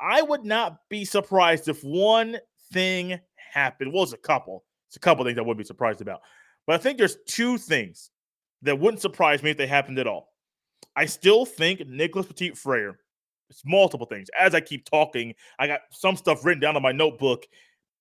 I 0.00 0.22
would 0.22 0.44
not 0.44 0.78
be 0.88 1.04
surprised 1.04 1.68
if 1.68 1.82
one 1.82 2.38
thing 2.72 3.18
happened. 3.52 3.92
Well, 3.92 4.02
it's 4.02 4.12
a 4.12 4.18
couple. 4.18 4.64
It's 4.88 4.96
a 4.96 5.00
couple 5.00 5.24
things 5.24 5.38
I 5.38 5.42
would 5.42 5.58
be 5.58 5.64
surprised 5.64 6.00
about. 6.00 6.20
But 6.66 6.74
I 6.74 6.78
think 6.78 6.98
there's 6.98 7.18
two 7.26 7.58
things 7.58 8.10
that 8.62 8.78
wouldn't 8.78 9.02
surprise 9.02 9.42
me 9.42 9.50
if 9.50 9.56
they 9.56 9.66
happened 9.66 9.98
at 9.98 10.06
all. 10.06 10.28
I 10.96 11.06
still 11.06 11.44
think 11.44 11.86
Nicholas 11.88 12.26
Petit 12.26 12.50
Frere, 12.50 12.98
it's 13.50 13.62
multiple 13.66 14.06
things. 14.06 14.28
As 14.38 14.54
I 14.54 14.60
keep 14.60 14.88
talking, 14.88 15.34
I 15.58 15.66
got 15.66 15.80
some 15.90 16.16
stuff 16.16 16.44
written 16.44 16.60
down 16.60 16.76
on 16.76 16.82
my 16.82 16.92
notebook, 16.92 17.46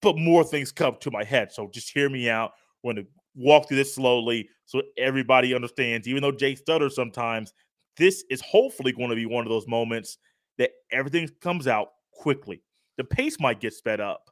but 0.02 0.18
more 0.18 0.44
things 0.44 0.72
come 0.72 0.98
to 1.02 1.12
my 1.12 1.24
head. 1.24 1.52
So 1.52 1.70
just 1.74 1.92
hear 1.92 2.10
me 2.10 2.30
out. 2.30 2.52
We're 2.84 2.94
going 2.94 3.06
to 3.06 3.12
walk 3.36 3.68
through 3.68 3.78
this 3.78 3.96
slowly 3.96 4.48
so 4.66 4.82
everybody 4.98 5.54
understands. 5.54 6.08
Even 6.08 6.22
though 6.22 6.32
Jay 6.32 6.56
stutters 6.56 6.96
sometimes, 6.96 7.54
this 7.98 8.24
is 8.30 8.42
hopefully 8.42 8.92
going 8.92 9.10
to 9.10 9.16
be 9.16 9.25
one 9.25 9.46
of 9.46 9.50
those 9.50 9.68
moments 9.68 10.18
that 10.58 10.72
everything 10.92 11.30
comes 11.42 11.68
out 11.68 11.90
quickly. 12.12 12.62
The 12.98 13.04
pace 13.04 13.40
might 13.40 13.60
get 13.60 13.74
sped 13.74 14.00
up, 14.00 14.30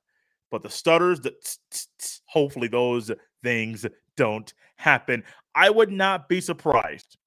but 0.50 0.62
the 0.62 0.70
stutters, 0.70 1.20
that 1.22 1.34
hopefully 2.26 2.68
those 2.68 3.12
things 3.44 3.86
don't 4.18 4.54
happen. 4.76 5.24
I 5.56 5.70
would 5.70 5.92
not 5.92 6.30
be 6.30 6.42
surprised 6.42 7.18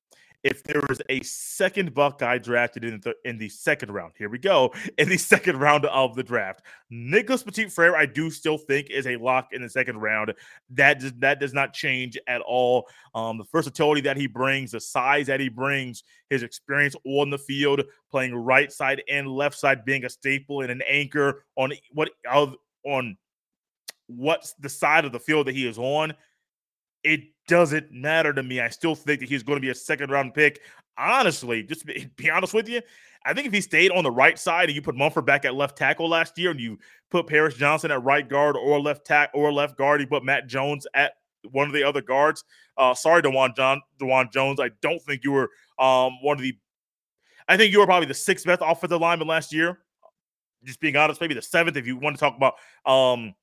if 0.45 0.63
there 0.63 0.83
was 0.89 1.01
a 1.09 1.23
second 1.23 1.95
Buckeye 1.95 2.37
drafted 2.37 2.85
in 2.85 3.01
the 3.01 3.15
in 3.25 3.39
the 3.39 3.49
second 3.49 3.91
round. 3.91 4.13
Here 4.17 4.29
we 4.29 4.39
go 4.39 4.73
in 4.99 5.09
the 5.09 5.17
second 5.17 5.59
round 5.59 5.87
of 5.87 6.15
the 6.15 6.23
draft. 6.23 6.63
Nicholas 6.91 7.43
Petit 7.43 7.71
Frere, 7.71 7.97
I 7.97 8.07
do 8.07 8.31
still 8.31 8.59
think 8.59 8.91
is 8.91 9.07
a 9.07 9.17
lock 9.17 9.49
in 9.53 9.63
the 9.63 9.71
second 9.71 9.97
round. 9.97 10.35
That 10.71 11.01
does 11.01 11.13
that 11.19 11.41
does 11.41 11.55
not 11.55 11.73
change 11.73 12.19
at 12.29 12.43
all. 12.43 12.87
Um, 13.15 13.39
the 13.39 13.45
versatility 13.51 14.03
that 14.03 14.19
he 14.19 14.27
brings, 14.27 14.73
the 14.73 14.81
size 14.81 15.27
that 15.27 15.41
he 15.41 15.49
brings, 15.49 16.05
his 16.29 16.43
experience 16.43 16.95
on 17.07 17.31
the 17.31 17.39
field, 17.39 17.83
playing 18.11 18.35
right 18.35 18.71
side 18.71 19.03
and 19.09 19.27
left 19.27 19.59
side, 19.59 19.85
being 19.85 20.05
a 20.05 20.11
staple 20.11 20.61
and 20.61 20.71
an 20.71 20.83
anchor 20.89 21.45
on 21.57 21.73
what 21.93 22.11
on 22.85 23.17
what's 24.07 24.53
the 24.61 24.69
side 24.69 25.07
of 25.07 25.13
the 25.13 25.19
field 25.19 25.47
that 25.47 25.55
he 25.55 25.67
is 25.67 25.79
on 25.79 26.13
it 27.05 27.21
doesn't 27.47 27.93
matter 27.93 28.33
to 28.33 28.43
me. 28.43 28.61
I 28.61 28.71
still 28.71 28.95
think 28.95 29.21
that 29.21 29.29
he's 29.29 29.43
going 29.43 29.57
to 29.57 29.61
be 29.61 29.71
a 29.71 29.75
second 29.75 30.11
round 30.11 30.35
pick. 30.35 30.61
Honestly, 30.99 31.63
just 31.63 31.87
be, 32.17 32.31
honest 32.31 32.55
with 32.55 32.69
you, 32.69 32.81
I 33.25 33.35
think 33.35 33.47
if 33.47 33.53
he 33.53 33.61
stayed 33.61 33.91
on 33.91 34.05
the 34.05 34.11
right 34.11 34.39
side 34.39 34.69
and 34.69 34.75
you 34.75 34.83
put 34.83 34.97
Munford 34.97 35.27
back 35.27 35.45
at 35.45 35.55
left 35.55 35.77
tackle 35.77 36.09
last 36.09 36.39
year 36.39 36.51
and 36.51 36.61
you 36.61 36.79
put 37.11 37.27
Paris 37.27 37.55
Johnson 37.55 37.91
at 37.91 38.03
right 38.03 38.29
guard 38.29 38.57
or 38.57 38.81
left 38.81 39.07
tack 39.07 39.31
or 39.35 39.53
left 39.53 39.77
guard, 39.77 40.01
you 40.01 40.07
put 40.07 40.25
Matt 40.25 40.47
Jones 40.47 40.87
at 40.95 41.15
one 41.51 41.67
of 41.67 41.75
the 41.75 41.83
other 41.85 42.03
guards. 42.03 42.45
Uh, 42.77 42.95
sorry, 42.95 43.23
Dawand 43.23 43.57
John 43.57 43.81
Dawand 44.01 44.33
Jones. 44.33 44.61
I 44.61 44.71
don't 44.83 45.01
think 45.03 45.25
you 45.25 45.33
were 45.33 45.51
um, 45.79 46.13
one 46.23 46.37
of 46.37 46.43
the. 46.43 46.57
I 47.47 47.57
think 47.57 47.73
you 47.73 47.81
were 47.81 47.87
probably 47.87 48.07
the 48.07 48.15
sixth 48.15 48.47
best 48.47 48.63
offensive 48.65 49.01
lineman 49.01 49.29
last 49.29 49.53
year. 49.53 49.79
Just 50.65 50.81
being 50.81 50.97
honest, 50.97 51.21
maybe 51.21 51.35
the 51.35 51.43
seventh 51.43 51.77
if 51.77 51.87
you 51.87 51.99
want 51.99 52.17
to 52.17 52.21
talk 52.21 52.37
about 52.37 52.55
um, 52.91 53.35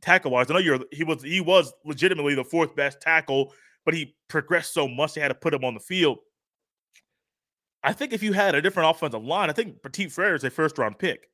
tackle 0.00 0.30
wise. 0.30 0.50
I 0.50 0.54
know 0.54 0.60
you're 0.60 0.80
he 0.92 1.04
was 1.04 1.22
he 1.22 1.40
was 1.40 1.72
legitimately 1.84 2.34
the 2.34 2.44
fourth 2.44 2.74
best 2.76 3.00
tackle, 3.00 3.52
but 3.84 3.94
he 3.94 4.16
progressed 4.28 4.74
so 4.74 4.88
much 4.88 5.14
they 5.14 5.20
had 5.20 5.28
to 5.28 5.34
put 5.34 5.54
him 5.54 5.64
on 5.64 5.74
the 5.74 5.80
field. 5.80 6.18
I 7.82 7.92
think 7.92 8.12
if 8.12 8.22
you 8.22 8.32
had 8.32 8.54
a 8.54 8.62
different 8.62 8.90
offensive 8.90 9.24
line, 9.24 9.50
I 9.50 9.52
think 9.52 9.82
Petit 9.82 10.08
Frere 10.08 10.34
is 10.34 10.44
a 10.44 10.50
first 10.50 10.78
round 10.78 10.98
pick. 10.98 11.28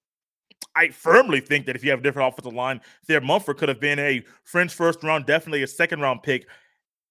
I 0.76 0.88
firmly 0.88 1.40
think 1.40 1.66
that 1.66 1.76
if 1.76 1.84
you 1.84 1.90
have 1.90 2.00
a 2.00 2.02
different 2.02 2.32
offensive 2.32 2.52
line, 2.52 2.80
there 3.06 3.20
Munford 3.20 3.58
could 3.58 3.68
have 3.68 3.80
been 3.80 3.98
a 3.98 4.22
French 4.44 4.74
first 4.74 5.02
round, 5.02 5.26
definitely 5.26 5.62
a 5.62 5.66
second 5.66 6.00
round 6.00 6.22
pick 6.22 6.46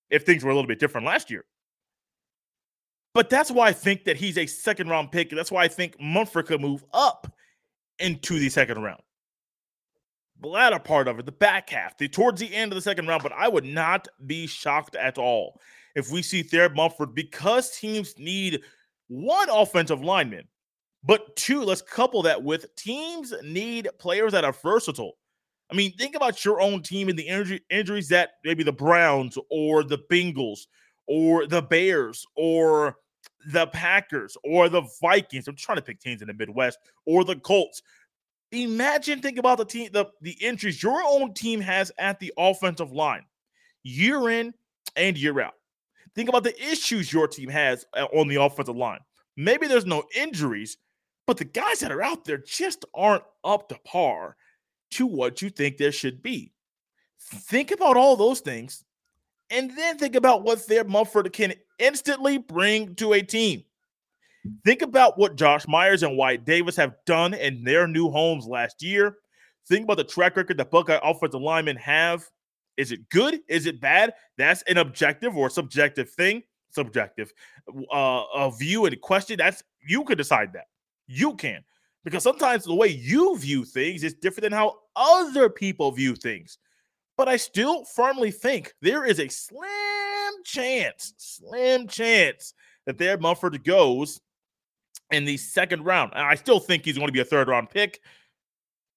if 0.10 0.26
things 0.26 0.44
were 0.44 0.52
a 0.52 0.56
little 0.56 0.68
bit 0.68 0.80
different 0.80 1.08
last 1.08 1.32
year. 1.32 1.46
But 3.14 3.30
that's 3.30 3.52
why 3.52 3.68
I 3.68 3.74
think 3.74 4.06
that 4.06 4.18
he's 4.18 4.38
a 4.38 4.46
second 4.46 4.90
round 4.90 5.12
pick. 5.12 5.30
That's 5.30 5.52
why 5.52 5.64
I 5.64 5.68
think 5.68 6.00
Munford 6.00 6.48
could 6.48 6.62
move 6.62 6.84
up 6.94 7.32
into 8.00 8.40
the 8.40 8.50
second 8.50 8.82
round 8.82 9.02
latter 10.50 10.80
part 10.80 11.08
of 11.08 11.20
it, 11.20 11.26
the 11.26 11.32
back 11.32 11.70
half, 11.70 11.98
the 11.98 12.08
towards 12.08 12.40
the 12.40 12.54
end 12.54 12.72
of 12.72 12.76
the 12.76 12.82
second 12.82 13.08
round. 13.08 13.24
But 13.24 13.34
I 13.34 13.48
would 13.48 13.66
not 13.66 14.08
be 14.26 14.48
shocked 14.48 14.96
at 14.96 15.18
all 15.18 15.60
if 15.96 16.12
we 16.12 16.22
see 16.22 16.44
Thayer 16.44 16.70
Munford 16.70 17.14
because 17.14 17.78
teams 17.78 18.18
need 18.18 18.62
one 19.08 19.50
offensive 19.50 20.04
lineman, 20.04 20.48
but 21.04 21.36
two, 21.36 21.64
let's 21.64 21.82
couple 21.82 22.22
that 22.24 22.44
with 22.44 22.74
teams 22.76 23.34
need 23.44 23.90
players 24.00 24.32
that 24.32 24.46
are 24.46 24.54
versatile. 24.54 25.14
I 25.72 25.76
mean, 25.76 25.94
think 25.98 26.16
about 26.16 26.44
your 26.46 26.62
own 26.62 26.82
team 26.82 27.10
and 27.10 27.18
the 27.18 27.28
injury, 27.28 27.62
injuries 27.70 28.10
that 28.10 28.32
maybe 28.44 28.64
the 28.64 28.72
Browns 28.72 29.38
or 29.50 29.84
the 29.84 30.00
Bengals 30.10 30.68
or 31.08 31.48
the 31.48 31.62
Bears 31.62 32.26
or 32.36 32.96
the 33.52 33.68
Packers 33.68 34.38
or 34.44 34.70
the 34.70 34.84
Vikings. 35.02 35.48
I'm 35.48 35.56
trying 35.56 35.78
to 35.78 35.82
pick 35.82 36.00
teams 36.00 36.22
in 36.22 36.28
the 36.28 36.34
Midwest 36.34 36.78
or 37.06 37.24
the 37.24 37.36
Colts 37.36 37.82
Imagine, 38.54 39.20
think 39.20 39.40
about 39.40 39.58
the 39.58 39.66
team, 39.66 39.90
the, 39.92 40.06
the 40.22 40.34
injuries 40.34 40.82
your 40.82 41.02
own 41.04 41.34
team 41.34 41.60
has 41.60 41.92
at 41.98 42.20
the 42.20 42.32
offensive 42.38 42.92
line, 42.92 43.26
year 43.82 44.30
in 44.30 44.54
and 44.96 45.18
year 45.18 45.42
out. 45.42 45.56
Think 46.16 46.30
about 46.30 46.44
the 46.44 46.56
issues 46.64 47.12
your 47.12 47.28
team 47.28 47.50
has 47.50 47.86
uh, 47.98 48.06
on 48.14 48.28
the 48.28 48.36
offensive 48.36 48.78
line. 48.78 49.00
Maybe 49.36 49.66
there's 49.66 49.88
no 49.88 50.04
injuries, 50.16 50.78
but 51.26 51.38
the 51.38 51.46
guys 51.46 51.80
that 51.80 51.92
are 51.92 52.04
out 52.04 52.26
there 52.26 52.38
just 52.38 52.86
aren't 52.94 53.24
up 53.44 53.70
to 53.70 53.80
par 53.84 54.38
to 54.92 55.08
what 55.08 55.42
you 55.42 55.50
think 55.50 55.78
there 55.78 55.92
should 55.92 56.22
be. 56.22 56.54
Think 57.20 57.72
about 57.72 57.98
all 57.98 58.16
those 58.16 58.42
things, 58.42 58.84
and 59.50 59.76
then 59.76 59.98
think 59.98 60.16
about 60.16 60.44
what 60.44 60.62
Thayer 60.62 60.84
Munford 60.84 61.34
can 61.34 61.56
instantly 61.80 62.38
bring 62.38 62.94
to 62.96 63.14
a 63.14 63.24
team. 63.24 63.64
Think 64.66 64.82
about 64.82 65.18
what 65.18 65.36
Josh 65.36 65.68
Myers 65.68 66.04
and 66.04 66.18
Wyatt 66.18 66.46
Davis 66.46 66.76
have 66.76 66.96
done 67.06 67.34
in 67.34 67.64
their 67.64 67.88
new 67.88 68.10
homes 68.10 68.46
last 68.46 68.84
year. 68.84 69.18
Think 69.68 69.86
about 69.86 69.98
the 69.98 70.04
track 70.04 70.36
record 70.36 70.58
that 70.58 70.72
Buckeye 70.72 71.00
offensive 71.02 71.42
linemen 71.42 71.78
have. 71.78 72.26
Is 72.76 72.92
it 72.92 73.08
good? 73.10 73.40
Is 73.48 73.66
it 73.66 73.80
bad? 73.80 74.14
That's 74.38 74.62
an 74.64 74.78
objective 74.78 75.38
or 75.38 75.50
subjective 75.50 76.10
thing. 76.10 76.44
Subjective 76.72 77.32
uh, 77.94 78.24
a 78.36 78.52
view 78.58 78.86
and 78.86 79.00
question. 79.00 79.38
That's 79.38 79.64
you 79.88 80.04
can 80.04 80.18
decide 80.18 80.54
that. 80.54 80.66
You 81.08 81.36
can 81.36 81.64
because 82.04 82.24
sometimes 82.24 82.66
the 82.66 82.74
way 82.74 82.88
you 82.88 83.38
view 83.38 83.64
things 83.64 84.04
is 84.04 84.16
different 84.16 84.44
than 84.44 84.54
how 84.54 84.80
other 84.96 85.50
people 85.50 85.92
view 85.92 86.16
things. 86.16 86.58
But 87.16 87.30
I 87.30 87.38
still 87.38 87.86
firmly 87.86 88.32
think 88.32 88.74
there 88.82 89.06
is 89.06 89.20
a 89.20 89.28
slim 89.28 90.34
chance, 90.44 91.14
slim 91.18 91.88
chance 91.88 92.56
that 92.86 92.98
Thayer 92.98 93.20
Munford 93.20 93.64
goes 93.64 94.20
in 95.14 95.26
the 95.26 95.38
second 95.38 95.84
round. 95.84 96.12
And 96.16 96.26
I 96.26 96.36
still 96.36 96.60
think 96.60 96.86
he's 96.86 96.98
going 96.98 97.08
to 97.08 97.14
be 97.14 97.20
a 97.20 97.26
third 97.26 97.48
round 97.48 97.70
pick, 97.70 98.02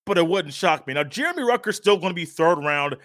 but 0.05 0.19
it 0.19 0.27
wouldn't 0.27 0.55
shock 0.55 0.87
me. 0.87 0.95
Now, 0.95 1.05
Jeremy 1.05 1.43
Ruckert's 1.43 1.79
still 1.79 1.97
going 1.97 2.11
to 2.11 2.15
be 2.15 2.25
third 2.25 2.57
round. 2.57 2.97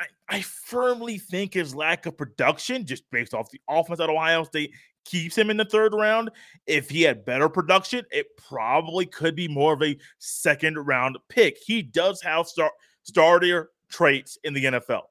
I, 0.00 0.06
I 0.28 0.40
firmly 0.40 1.18
think 1.18 1.54
his 1.54 1.74
lack 1.74 2.06
of 2.06 2.16
production, 2.16 2.86
just 2.86 3.04
based 3.10 3.34
off 3.34 3.50
the 3.50 3.60
offense 3.68 4.00
at 4.00 4.10
Ohio 4.10 4.44
State, 4.44 4.72
keeps 5.04 5.36
him 5.36 5.50
in 5.50 5.56
the 5.56 5.64
third 5.64 5.94
round. 5.94 6.30
If 6.66 6.90
he 6.90 7.02
had 7.02 7.24
better 7.24 7.48
production, 7.48 8.04
it 8.10 8.26
probably 8.36 9.06
could 9.06 9.36
be 9.36 9.48
more 9.48 9.74
of 9.74 9.82
a 9.82 9.96
second 10.18 10.76
round 10.76 11.18
pick. 11.28 11.58
He 11.64 11.82
does 11.82 12.20
have 12.22 12.46
star- 12.48 12.72
starter 13.02 13.70
traits 13.88 14.38
in 14.44 14.54
the 14.54 14.64
NFL. 14.64 15.02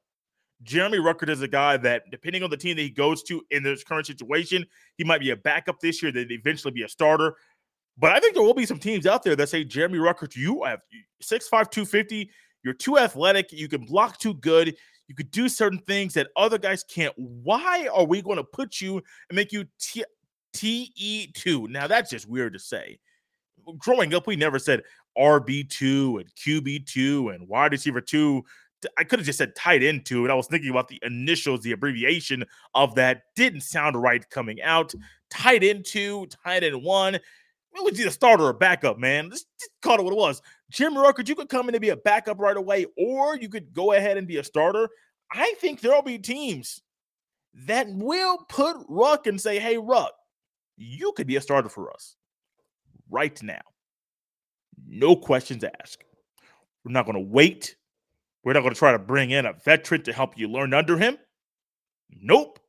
Jeremy 0.63 0.97
Ruckert 0.97 1.29
is 1.29 1.41
a 1.41 1.47
guy 1.47 1.77
that, 1.77 2.09
depending 2.11 2.43
on 2.43 2.49
the 2.49 2.57
team 2.57 2.75
that 2.77 2.81
he 2.81 2.89
goes 2.89 3.23
to 3.23 3.43
in 3.51 3.63
this 3.63 3.83
current 3.83 4.07
situation, 4.07 4.65
he 4.97 5.03
might 5.03 5.21
be 5.21 5.31
a 5.31 5.35
backup 5.35 5.79
this 5.79 6.01
year, 6.01 6.11
then 6.11 6.27
eventually 6.29 6.71
be 6.71 6.83
a 6.83 6.89
starter. 6.89 7.35
But 7.97 8.11
I 8.11 8.19
think 8.19 8.33
there 8.33 8.43
will 8.43 8.53
be 8.53 8.65
some 8.65 8.79
teams 8.79 9.05
out 9.05 9.23
there 9.23 9.35
that 9.35 9.49
say, 9.49 9.63
Jeremy 9.63 9.99
Ruckert, 9.99 10.35
you 10.35 10.63
have 10.63 10.79
6'5, 11.21 11.49
250, 11.49 12.29
you're 12.63 12.73
too 12.73 12.97
athletic, 12.97 13.51
you 13.51 13.67
can 13.67 13.85
block 13.85 14.17
too 14.19 14.33
good, 14.35 14.75
you 15.07 15.15
could 15.15 15.31
do 15.31 15.49
certain 15.49 15.79
things 15.79 16.13
that 16.13 16.29
other 16.35 16.57
guys 16.57 16.83
can't. 16.83 17.13
Why 17.17 17.87
are 17.93 18.05
we 18.05 18.21
going 18.21 18.37
to 18.37 18.43
put 18.43 18.81
you 18.81 18.95
and 19.29 19.35
make 19.35 19.51
you 19.51 19.65
T- 19.79 20.05
TE2? 20.55 21.69
Now, 21.69 21.87
that's 21.87 22.09
just 22.09 22.27
weird 22.27 22.53
to 22.53 22.59
say. 22.59 22.99
Growing 23.77 24.13
up, 24.13 24.27
we 24.27 24.35
never 24.35 24.59
said, 24.59 24.81
RB2 25.17 26.21
and 26.21 26.35
QB2 26.35 27.35
and 27.35 27.47
wide 27.47 27.71
receiver 27.71 28.01
2. 28.01 28.43
I 28.97 29.03
could 29.03 29.19
have 29.19 29.25
just 29.25 29.37
said 29.37 29.55
tight 29.55 29.83
end 29.83 30.05
two, 30.05 30.23
and 30.23 30.31
I 30.31 30.35
was 30.35 30.47
thinking 30.47 30.69
about 30.69 30.87
the 30.87 30.99
initials, 31.03 31.61
the 31.61 31.71
abbreviation 31.71 32.43
of 32.73 32.95
that 32.95 33.23
didn't 33.35 33.61
sound 33.61 34.01
right 34.01 34.27
coming 34.29 34.61
out. 34.61 34.93
Tight 35.29 35.63
end 35.63 35.85
two, 35.85 36.27
tight 36.45 36.63
one. 36.81 37.15
It 37.15 37.21
was 37.83 37.99
either 37.99 38.11
starter 38.11 38.45
or 38.45 38.53
backup, 38.53 38.99
man. 38.99 39.31
Just, 39.31 39.47
just 39.59 39.71
call 39.81 39.99
it 39.99 40.03
what 40.03 40.13
it 40.13 40.17
was. 40.17 40.41
Jim 40.69 40.93
Ruckert, 40.93 41.27
you 41.27 41.35
could 41.35 41.49
come 41.49 41.67
in 41.69 41.75
and 41.75 41.81
be 41.81 41.89
a 41.89 41.97
backup 41.97 42.39
right 42.39 42.57
away, 42.57 42.85
or 42.97 43.35
you 43.35 43.49
could 43.49 43.73
go 43.73 43.93
ahead 43.93 44.17
and 44.17 44.27
be 44.27 44.37
a 44.37 44.43
starter. 44.43 44.89
I 45.31 45.55
think 45.59 45.81
there'll 45.81 46.03
be 46.03 46.19
teams 46.19 46.81
that 47.65 47.87
will 47.89 48.37
put 48.49 48.77
Ruck 48.87 49.27
and 49.27 49.39
say, 49.39 49.59
hey, 49.59 49.77
Ruck, 49.77 50.13
you 50.77 51.13
could 51.15 51.27
be 51.27 51.35
a 51.35 51.41
starter 51.41 51.69
for 51.69 51.91
us 51.91 52.15
right 53.09 53.41
now. 53.41 53.61
No 54.87 55.15
questions 55.15 55.63
asked. 55.63 56.03
We're 56.83 56.91
not 56.91 57.05
going 57.05 57.15
to 57.15 57.31
wait. 57.31 57.75
We're 58.43 58.53
not 58.53 58.61
going 58.61 58.73
to 58.73 58.79
try 58.79 58.91
to 58.91 58.99
bring 58.99 59.31
in 59.31 59.45
a 59.45 59.53
veteran 59.53 60.03
to 60.03 60.13
help 60.13 60.37
you 60.37 60.47
learn 60.47 60.73
under 60.73 60.97
him. 60.97 61.17
Nope. 62.21 62.59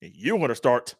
You're 0.00 0.38
going 0.38 0.48
to 0.48 0.54
start 0.54 0.94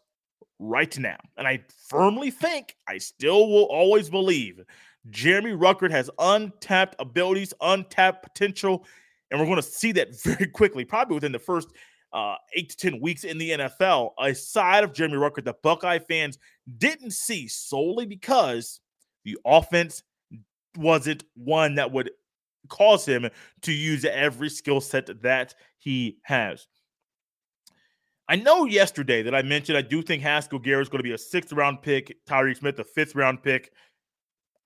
right 0.58 0.96
now. 0.98 1.18
And 1.36 1.48
I 1.48 1.64
firmly 1.88 2.30
think, 2.30 2.76
I 2.86 2.98
still 2.98 3.48
will 3.48 3.64
always 3.64 4.08
believe, 4.10 4.60
Jeremy 5.08 5.52
Ruckert 5.52 5.90
has 5.90 6.10
untapped 6.18 6.96
abilities, 6.98 7.54
untapped 7.60 8.22
potential. 8.22 8.84
And 9.30 9.40
we're 9.40 9.46
going 9.46 9.56
to 9.56 9.62
see 9.62 9.92
that 9.92 10.20
very 10.22 10.46
quickly, 10.46 10.84
probably 10.84 11.14
within 11.14 11.32
the 11.32 11.38
first 11.38 11.68
uh, 12.12 12.34
eight 12.54 12.70
to 12.70 12.76
10 12.76 13.00
weeks 13.00 13.24
in 13.24 13.38
the 13.38 13.50
NFL, 13.50 14.10
a 14.20 14.34
side 14.34 14.84
of 14.84 14.92
Jeremy 14.92 15.16
Ruckert 15.16 15.44
that 15.44 15.62
Buckeye 15.62 15.98
fans 15.98 16.38
didn't 16.78 17.12
see 17.12 17.48
solely 17.48 18.06
because 18.06 18.80
the 19.24 19.38
offense 19.44 20.02
wasn't 20.76 21.24
one 21.34 21.76
that 21.76 21.90
would 21.90 22.10
cause 22.70 23.04
him 23.04 23.28
to 23.62 23.72
use 23.72 24.04
every 24.04 24.48
skill 24.48 24.80
set 24.80 25.22
that 25.22 25.54
he 25.78 26.18
has. 26.22 26.66
I 28.28 28.36
know 28.36 28.64
yesterday 28.64 29.22
that 29.22 29.34
I 29.34 29.42
mentioned 29.42 29.76
I 29.76 29.82
do 29.82 30.02
think 30.02 30.22
Haskell 30.22 30.60
Garrett 30.60 30.82
is 30.82 30.88
going 30.88 31.00
to 31.00 31.08
be 31.08 31.12
a 31.12 31.18
sixth 31.18 31.52
round 31.52 31.82
pick, 31.82 32.16
Tyreke 32.26 32.58
Smith 32.58 32.78
a 32.78 32.84
fifth 32.84 33.16
round 33.16 33.42
pick. 33.42 33.72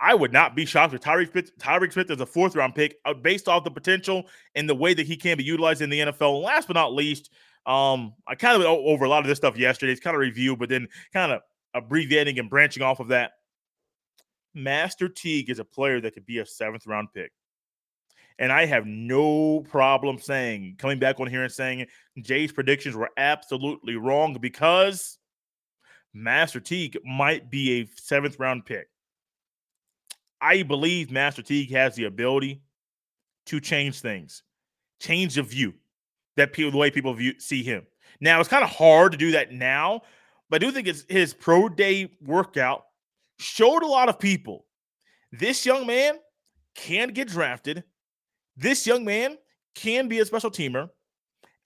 I 0.00 0.14
would 0.14 0.34
not 0.34 0.54
be 0.54 0.66
shocked 0.66 0.92
if 0.92 1.00
Tyreke 1.00 1.32
Smith, 1.32 1.58
Tyreke 1.58 1.92
Smith 1.94 2.10
is 2.10 2.20
a 2.20 2.26
fourth 2.26 2.54
round 2.56 2.74
pick 2.74 2.98
uh, 3.06 3.14
based 3.14 3.48
off 3.48 3.64
the 3.64 3.70
potential 3.70 4.26
and 4.54 4.68
the 4.68 4.74
way 4.74 4.92
that 4.92 5.06
he 5.06 5.16
can 5.16 5.38
be 5.38 5.44
utilized 5.44 5.80
in 5.80 5.88
the 5.88 6.00
NFL. 6.00 6.34
And 6.34 6.44
last 6.44 6.66
but 6.68 6.74
not 6.74 6.92
least, 6.92 7.30
um, 7.64 8.12
I 8.26 8.34
kind 8.34 8.60
of 8.60 8.66
over 8.66 9.06
a 9.06 9.08
lot 9.08 9.20
of 9.20 9.28
this 9.28 9.38
stuff 9.38 9.56
yesterday. 9.56 9.92
It's 9.92 10.00
kind 10.00 10.14
of 10.14 10.20
review, 10.20 10.56
but 10.56 10.68
then 10.68 10.86
kind 11.14 11.32
of 11.32 11.40
abbreviating 11.72 12.38
and 12.38 12.50
branching 12.50 12.82
off 12.82 13.00
of 13.00 13.08
that. 13.08 13.32
Master 14.52 15.08
Teague 15.08 15.48
is 15.48 15.58
a 15.58 15.64
player 15.64 16.00
that 16.00 16.12
could 16.12 16.26
be 16.26 16.38
a 16.38 16.46
seventh 16.46 16.86
round 16.86 17.08
pick. 17.14 17.32
And 18.38 18.50
I 18.50 18.66
have 18.66 18.86
no 18.86 19.60
problem 19.60 20.18
saying, 20.18 20.76
coming 20.78 20.98
back 20.98 21.20
on 21.20 21.28
here 21.28 21.44
and 21.44 21.52
saying 21.52 21.86
Jay's 22.20 22.52
predictions 22.52 22.96
were 22.96 23.10
absolutely 23.16 23.96
wrong 23.96 24.36
because 24.40 25.18
Master 26.12 26.60
Teague 26.60 26.98
might 27.04 27.50
be 27.50 27.80
a 27.80 27.88
seventh 27.96 28.38
round 28.40 28.66
pick. 28.66 28.88
I 30.40 30.62
believe 30.62 31.10
Master 31.10 31.42
Teague 31.42 31.70
has 31.72 31.94
the 31.94 32.04
ability 32.04 32.62
to 33.46 33.60
change 33.60 34.00
things, 34.00 34.42
change 35.00 35.36
the 35.36 35.42
view 35.42 35.74
that 36.36 36.52
people, 36.52 36.72
the 36.72 36.76
way 36.76 36.90
people 36.90 37.14
view, 37.14 37.38
see 37.38 37.62
him. 37.62 37.86
Now, 38.20 38.40
it's 38.40 38.48
kind 38.48 38.64
of 38.64 38.70
hard 38.70 39.12
to 39.12 39.18
do 39.18 39.32
that 39.32 39.52
now, 39.52 40.02
but 40.50 40.62
I 40.62 40.66
do 40.66 40.72
think 40.72 40.88
it's 40.88 41.04
his 41.08 41.34
pro 41.34 41.68
day 41.68 42.10
workout 42.20 42.84
showed 43.38 43.82
a 43.82 43.86
lot 43.86 44.08
of 44.08 44.18
people 44.18 44.66
this 45.32 45.66
young 45.66 45.86
man 45.86 46.16
can 46.74 47.08
get 47.08 47.28
drafted. 47.28 47.84
This 48.56 48.86
young 48.86 49.04
man 49.04 49.36
can 49.74 50.08
be 50.08 50.20
a 50.20 50.24
special 50.24 50.50
teamer. 50.50 50.88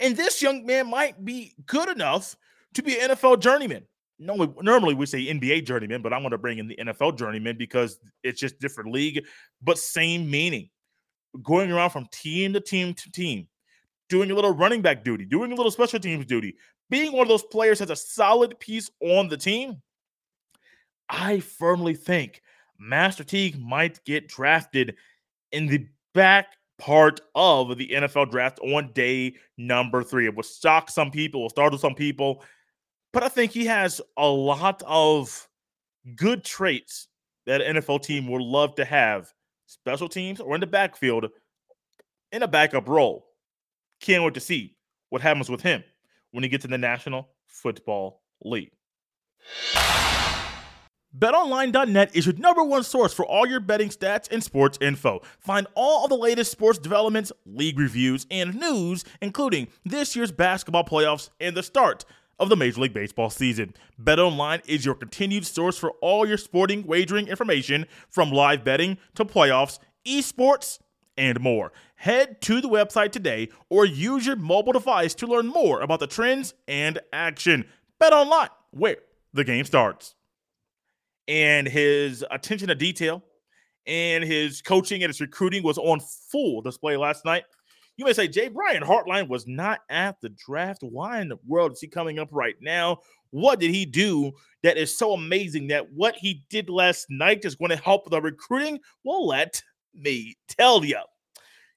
And 0.01 0.16
this 0.16 0.40
young 0.40 0.64
man 0.64 0.88
might 0.88 1.24
be 1.24 1.55
good 1.66 1.88
enough 1.88 2.37
to 2.74 2.83
be 2.83 2.98
an 2.98 3.11
NFL 3.11 3.40
journeyman. 3.40 3.85
Normally, 4.18 4.94
we 4.94 5.07
say 5.07 5.27
NBA 5.27 5.64
journeyman, 5.64 6.03
but 6.03 6.12
I'm 6.12 6.22
going 6.22 6.33
to 6.33 6.38
bring 6.38 6.59
in 6.59 6.68
the 6.68 6.77
NFL 6.77 7.16
journeyman 7.16 7.57
because 7.57 7.98
it's 8.24 8.40
just 8.40 8.59
different 8.59 8.92
league, 8.92 9.24
but 9.62 9.79
same 9.79 10.29
meaning. 10.29 10.70
Going 11.42 11.70
around 11.70 11.90
from 11.90 12.09
team 12.11 12.53
to 12.55 12.61
team 12.61 12.94
to 12.94 13.12
team, 13.12 13.46
doing 14.09 14.31
a 14.31 14.35
little 14.35 14.55
running 14.55 14.83
back 14.83 15.05
duty, 15.05 15.24
doing 15.24 15.53
a 15.53 15.55
little 15.55 15.70
special 15.70 16.01
teams 16.01 16.27
duty, 16.27 16.57
being 16.90 17.12
one 17.12 17.22
of 17.22 17.29
those 17.29 17.44
players 17.44 17.79
has 17.79 17.90
a 17.90 17.96
solid 17.96 18.59
piece 18.59 18.90
on 19.01 19.29
the 19.29 19.37
team 19.37 19.81
I 21.09 21.40
firmly 21.40 21.94
think 21.94 22.42
Master 22.79 23.24
Teague 23.24 23.59
might 23.59 24.05
get 24.05 24.29
drafted 24.29 24.96
in 25.53 25.66
the 25.66 25.87
back 26.14 26.57
part 26.79 27.21
of 27.35 27.77
the 27.77 27.88
NFL 27.88 28.31
draft 28.31 28.59
on 28.61 28.93
day 28.93 29.35
number 29.57 30.03
three. 30.03 30.27
It 30.27 30.35
will 30.35 30.43
shock 30.43 30.91
some 30.91 31.11
people, 31.11 31.43
will 31.43 31.51
startle 31.51 31.79
some 31.79 31.95
people, 31.95 32.43
but 33.12 33.23
I 33.23 33.29
think 33.29 33.53
he 33.53 33.67
has 33.67 34.01
a 34.17 34.27
lot 34.27 34.83
of 34.87 35.49
good 36.14 36.45
traits 36.45 37.09
that 37.47 37.61
NFL 37.61 38.03
team 38.03 38.29
would 38.29 38.43
love 38.43 38.75
to 38.77 38.85
have, 38.85 39.33
special 39.67 40.09
teams 40.09 40.41
or 40.41 40.55
in 40.55 40.61
the 40.61 40.67
backfield 40.67 41.27
in 42.33 42.43
a 42.43 42.49
backup 42.49 42.88
role. 42.88 43.27
Can't 44.01 44.23
wait 44.23 44.35
to 44.35 44.41
see 44.41 44.77
what 45.11 45.23
happens 45.23 45.51
with 45.51 45.61
him 45.61 45.83
when 46.31 46.43
he 46.43 46.49
gets 46.49 46.64
in 46.64 46.71
the 46.71 46.79
National 46.79 47.29
Football 47.47 48.23
League. 48.45 48.73
BetOnline.net 51.16 52.14
is 52.14 52.27
your 52.27 52.35
number 52.35 52.62
one 52.62 52.83
source 52.83 53.14
for 53.14 53.25
all 53.25 53.47
your 53.47 53.61
betting 53.61 53.88
stats 53.88 54.31
and 54.31 54.44
sports 54.44 54.77
info. 54.81 55.23
Find 55.38 55.66
all 55.75 56.05
of 56.05 56.11
the 56.11 56.16
latest 56.16 56.51
sports 56.51 56.79
developments, 56.79 57.33
league 57.47 57.79
reviews, 57.79 58.27
and 58.31 58.55
news, 58.55 59.05
including 59.23 59.68
this 59.87 60.14
year's 60.14 60.31
basketball 60.31 60.85
playoffs 60.85 61.31
and 61.40 61.57
the 61.57 61.62
start 61.62 62.05
of 62.38 62.51
the 62.51 62.57
Major 62.57 62.83
League 62.83 62.92
Baseball 62.92 63.31
season. 63.31 63.73
BetOnline 64.01 64.61
is 64.66 64.85
your 64.85 64.94
continued 64.94 65.47
source 65.47 65.79
for 65.79 65.92
all 66.03 66.29
your 66.29 66.37
sporting 66.37 66.87
wagering 66.87 67.27
information 67.27 67.87
from 68.11 68.31
live 68.31 68.62
betting 68.62 68.99
to 69.14 69.25
playoffs, 69.25 69.79
esports, 70.07 70.79
and 71.16 71.40
more. 71.40 71.73
Head 71.97 72.42
to 72.42 72.61
the 72.61 72.68
website 72.68 73.12
today 73.12 73.49
or 73.71 73.87
use 73.87 74.27
your 74.27 74.37
mobile 74.37 74.75
device 74.75 75.14
to 75.14 75.27
learn 75.27 75.47
more 75.47 75.81
about 75.81 76.01
the 76.01 76.07
trends 76.07 76.53
and 76.68 76.99
action. 77.14 77.64
BetOnline, 77.99 78.51
where 78.71 78.99
the 79.33 79.42
game 79.42 79.64
starts 79.64 80.14
and 81.29 81.69
his 81.69 82.25
attention 82.31 82.69
to 82.69 82.75
detail 82.75 83.23
and 83.87 84.25
his 84.25 84.61
coaching 84.62 85.03
and 85.03 85.11
his 85.11 85.21
recruiting 85.21 85.62
was 85.62 85.79
on 85.79 86.01
full 86.01 86.62
display 86.62 86.97
last 86.97 87.25
night. 87.25 87.45
You 87.97 88.05
may 88.05 88.12
say 88.12 88.29
Jay 88.29 88.49
Brian 88.49 88.83
Hartline 88.83 89.29
was 89.29 89.47
not 89.47 89.81
at 89.91 90.21
the 90.21 90.31
draft. 90.31 90.83
Why 90.83 91.21
in 91.21 91.29
the 91.29 91.38
world 91.47 91.73
is 91.73 91.81
he 91.81 91.88
coming 91.88 92.19
up 92.19 92.29
right 92.33 92.55
now? 92.61 92.99
What 93.31 93.61
did 93.61 93.73
he 93.73 93.85
do 93.85 94.33
that 94.62 94.77
is 94.77 94.97
so 94.97 95.12
amazing 95.12 95.69
that 95.69 95.93
what 95.93 96.17
he 96.17 96.45
did 96.49 96.71
last 96.71 97.07
night 97.11 97.45
is 97.45 97.57
going 97.57 97.71
to 97.71 97.77
help 97.77 98.09
the 98.09 98.21
recruiting? 98.23 98.79
Well, 99.05 99.27
let 99.27 99.62
me 99.95 100.37
tell 100.49 100.85
you. 100.85 101.01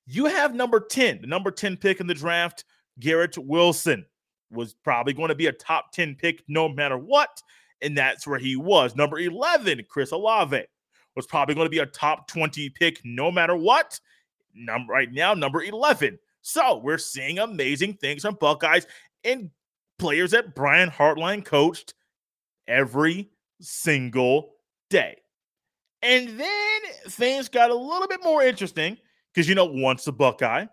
You 0.05 0.25
have 0.25 0.53
number 0.53 0.79
10, 0.79 1.21
the 1.21 1.27
number 1.27 1.51
10 1.51 1.77
pick 1.77 1.99
in 1.99 2.07
the 2.07 2.13
draft, 2.13 2.65
Garrett 2.99 3.37
Wilson 3.37 4.05
was 4.51 4.73
probably 4.73 5.13
going 5.13 5.29
to 5.29 5.35
be 5.35 5.47
a 5.47 5.53
top 5.53 5.91
10 5.91 6.15
pick 6.15 6.43
no 6.47 6.69
matter 6.69 6.97
what 6.97 7.41
and 7.81 7.97
that's 7.97 8.27
where 8.27 8.39
he 8.39 8.55
was. 8.55 8.95
Number 8.95 9.19
11, 9.19 9.85
Chris 9.89 10.11
Olave 10.11 10.63
was 11.15 11.27
probably 11.27 11.55
going 11.55 11.65
to 11.65 11.71
be 11.71 11.79
a 11.79 11.85
top 11.85 12.27
20 12.27 12.69
pick 12.69 13.01
no 13.03 13.31
matter 13.31 13.55
what. 13.55 13.99
Number 14.53 14.93
right 14.93 15.11
now, 15.11 15.33
number 15.33 15.63
11. 15.63 16.19
So 16.41 16.77
we're 16.77 16.97
seeing 16.97 17.39
amazing 17.39 17.95
things 17.95 18.23
from 18.23 18.37
Buckeyes 18.39 18.87
and 19.23 19.49
players 19.99 20.31
that 20.31 20.55
Brian 20.55 20.89
Hartline 20.89 21.45
coached 21.45 21.93
every 22.67 23.29
single 23.59 24.53
day. 24.89 25.17
And 26.01 26.39
then 26.39 26.81
things 27.07 27.47
got 27.47 27.69
a 27.69 27.75
little 27.75 28.07
bit 28.07 28.23
more 28.23 28.41
interesting 28.41 28.97
because, 29.33 29.47
you 29.47 29.55
know, 29.55 29.65
once 29.65 30.07
a 30.07 30.11
Buckeye, 30.11 30.65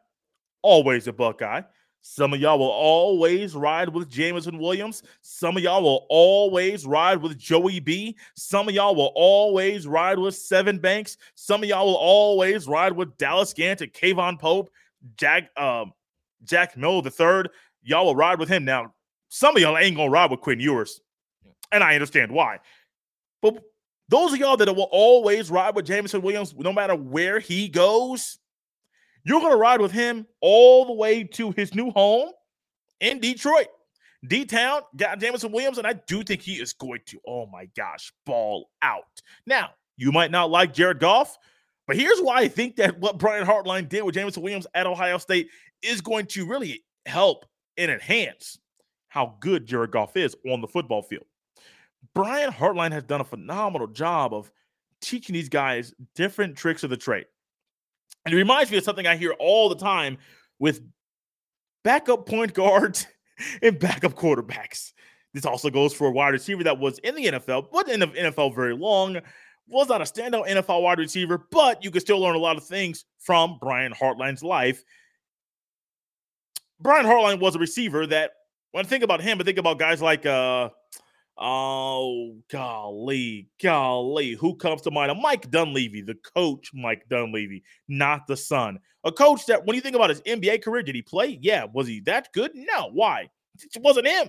always 0.63 1.07
a 1.07 1.13
Buckeye. 1.13 1.63
Some 2.11 2.33
of 2.33 2.41
y'all 2.41 2.59
will 2.59 2.71
always 2.71 3.55
ride 3.55 3.91
with 3.91 4.09
Jameson 4.09 4.59
Williams. 4.59 5.03
Some 5.21 5.59
of 5.59 5.63
y'all 5.63 5.83
will 5.83 6.07
always 6.09 6.87
ride 6.87 7.21
with 7.21 7.37
Joey 7.37 7.81
B. 7.81 8.17
Some 8.35 8.67
of 8.67 8.75
y'all 8.75 8.95
will 8.95 9.13
always 9.15 9.87
ride 9.87 10.19
with 10.19 10.35
Sevyn 10.35 10.81
Banks. 10.81 11.19
Some 11.35 11.63
of 11.63 11.69
y'all 11.69 11.85
will 11.85 11.97
always 11.97 12.67
ride 12.67 12.95
with 12.95 13.15
Dallas 13.19 13.53
Gant 13.53 13.83
and 13.83 13.93
K'Vaughan 13.93 14.39
Pope, 14.39 14.71
Jack 15.19 15.51
um, 15.59 15.93
Jack 16.45 16.79
Miller 16.79 17.03
the 17.03 17.11
third. 17.11 17.51
Y'all 17.83 18.07
will 18.07 18.17
ride 18.17 18.39
with 18.39 18.49
him. 18.49 18.65
Now, 18.65 18.95
some 19.29 19.55
of 19.55 19.61
y'all 19.61 19.77
ain't 19.77 19.95
gonna 19.95 20.11
ride 20.11 20.31
with 20.31 20.41
Quinn 20.41 20.61
Ewers, 20.61 21.03
and 21.71 21.85
I 21.85 21.93
understand 21.93 22.33
why. 22.33 22.59
But 23.43 23.63
those 24.09 24.33
of 24.33 24.39
y'all 24.39 24.57
that 24.57 24.75
will 24.75 24.89
always 24.91 25.51
ride 25.51 25.77
with 25.77 25.85
Jameson 25.85 26.23
Williams, 26.23 26.55
no 26.57 26.73
matter 26.73 26.95
where 26.95 27.39
he 27.39 27.69
goes, 27.69 28.39
you're 29.29 29.41
going 29.41 29.53
to 29.53 29.59
ride 29.59 29.81
with 29.81 29.93
him 29.93 30.27
all 30.41 30.87
the 30.87 30.93
way 30.93 31.23
to 31.25 31.51
his 31.53 31.75
new 31.75 31.91
home 31.91 32.31
in 33.01 33.21
Detroit. 33.21 33.69
D 34.27 34.45
Town 34.45 34.83
got 34.97 35.21
Jameson 35.21 35.53
Williams, 35.53 35.79
and 35.79 35.87
I 35.87 35.93
do 36.09 36.23
think 36.25 36.43
he 36.43 36.55
is 36.55 36.73
going 36.73 37.01
to, 37.07 37.21
oh 37.27 37.47
my 37.47 37.69
gosh, 37.77 38.13
ball 38.27 38.71
out. 38.83 39.23
Now, 39.47 39.71
you 39.97 40.11
might 40.11 40.31
not 40.31 40.51
like 40.51 40.75
Jared 40.75 40.99
Goff, 40.99 41.39
But 41.89 41.97
here's 41.97 42.21
why 42.21 42.41
I 42.41 42.49
think 42.49 42.77
that 42.77 43.01
what 43.01 43.19
Brian 43.19 43.47
Hartline 43.47 43.89
did 43.89 44.03
with 44.03 44.15
Jameson 44.15 44.43
Williams 44.43 44.67
at 44.75 44.87
Ohio 44.87 45.17
State 45.17 45.49
is 45.83 46.03
going 46.03 46.27
to 46.27 46.47
really 46.47 46.85
help 47.07 47.47
and 47.79 47.91
enhance 47.91 48.59
how 49.09 49.37
good 49.41 49.67
Jared 49.67 49.91
Goff 49.91 50.17
is 50.17 50.37
on 50.49 50.61
the 50.61 50.69
football 50.69 51.03
field. 51.03 51.25
Brian 52.15 52.53
Hartline 52.53 52.93
has 52.93 53.05
done 53.05 53.23
a 53.23 53.25
phenomenal 53.25 53.87
job 53.87 54.35
of 54.35 54.53
teaching 55.01 55.33
these 55.33 55.49
guys 55.49 55.95
different 56.15 56.57
tricks 56.57 56.85
of 56.85 56.91
the 56.91 56.97
trade. 56.97 57.27
And 58.25 58.35
it 58.35 58.37
reminds 58.37 58.71
me 58.71 58.79
of 58.79 58.85
something 58.85 59.07
I 59.07 59.17
hear 59.17 59.33
all 59.33 59.69
the 59.69 59.77
time 59.77 60.19
with 60.59 60.81
backup 61.85 62.27
point 62.27 62.55
guards 62.55 63.07
and 63.63 63.79
backup 63.79 64.15
quarterbacks. 64.15 64.93
This 65.35 65.47
also 65.47 65.71
goes 65.71 65.95
for 65.95 66.09
a 66.09 66.11
wide 66.11 66.31
receiver 66.31 66.65
that 66.65 66.79
was 66.79 66.99
in 67.01 67.15
the 67.15 67.27
NFL, 67.27 67.71
but 67.71 67.89
in 67.89 68.01
the 68.01 68.07
NFL 68.09 68.55
very 68.55 68.75
long, 68.75 69.21
was 69.69 69.89
not 69.89 70.01
a 70.01 70.05
standout 70.05 70.49
NFL 70.49 70.83
wide 70.83 70.99
receiver, 70.99 71.47
but 71.51 71.85
you 71.85 71.91
can 71.91 72.01
still 72.01 72.19
learn 72.19 72.35
a 72.35 72.39
lot 72.39 72.57
of 72.57 72.65
things 72.65 73.05
from 73.19 73.59
Brian 73.61 73.93
Hartline's 73.93 74.43
life. 74.43 74.83
Brian 76.81 77.07
Hartline 77.07 77.41
was 77.41 77.55
a 77.55 77.59
receiver 77.59 78.07
that, 78.07 78.33
when 78.73 78.85
I 78.85 78.89
think 78.89 79.05
about 79.05 79.21
him, 79.21 79.41
I 79.41 79.45
think 79.45 79.59
about 79.59 79.79
guys 79.79 80.01
like, 80.01 80.25
uh, 80.25 80.71
oh, 81.39 82.37
golly, 82.51 83.49
golly, 83.63 84.33
who 84.33 84.55
comes 84.57 84.83
to 84.83 84.91
mind? 84.91 85.17
Mike 85.21 85.51
Dunleavy, 85.51 86.03
the 86.03 86.17
coach, 86.35 86.71
Mike 86.75 87.05
Dunleavy, 87.09 87.63
not 87.89 88.27
the 88.27 88.37
son. 88.37 88.79
A 89.05 89.13
coach 89.13 89.47
that, 89.47 89.65
when 89.65 89.75
you 89.75 89.81
think 89.81 89.97
about 89.97 90.11
his 90.11 90.21
NBA 90.23 90.63
career, 90.63 90.83
did 90.83 90.95
he 90.95 91.03
play? 91.03 91.39
Yeah. 91.41 91.67
Was 91.73 91.87
he 91.87 92.01
that 92.01 92.29
good? 92.33 92.51
No. 92.55 92.91
Why? 92.93 93.29
It 93.61 93.83
wasn't 93.83 94.09
him. 94.09 94.29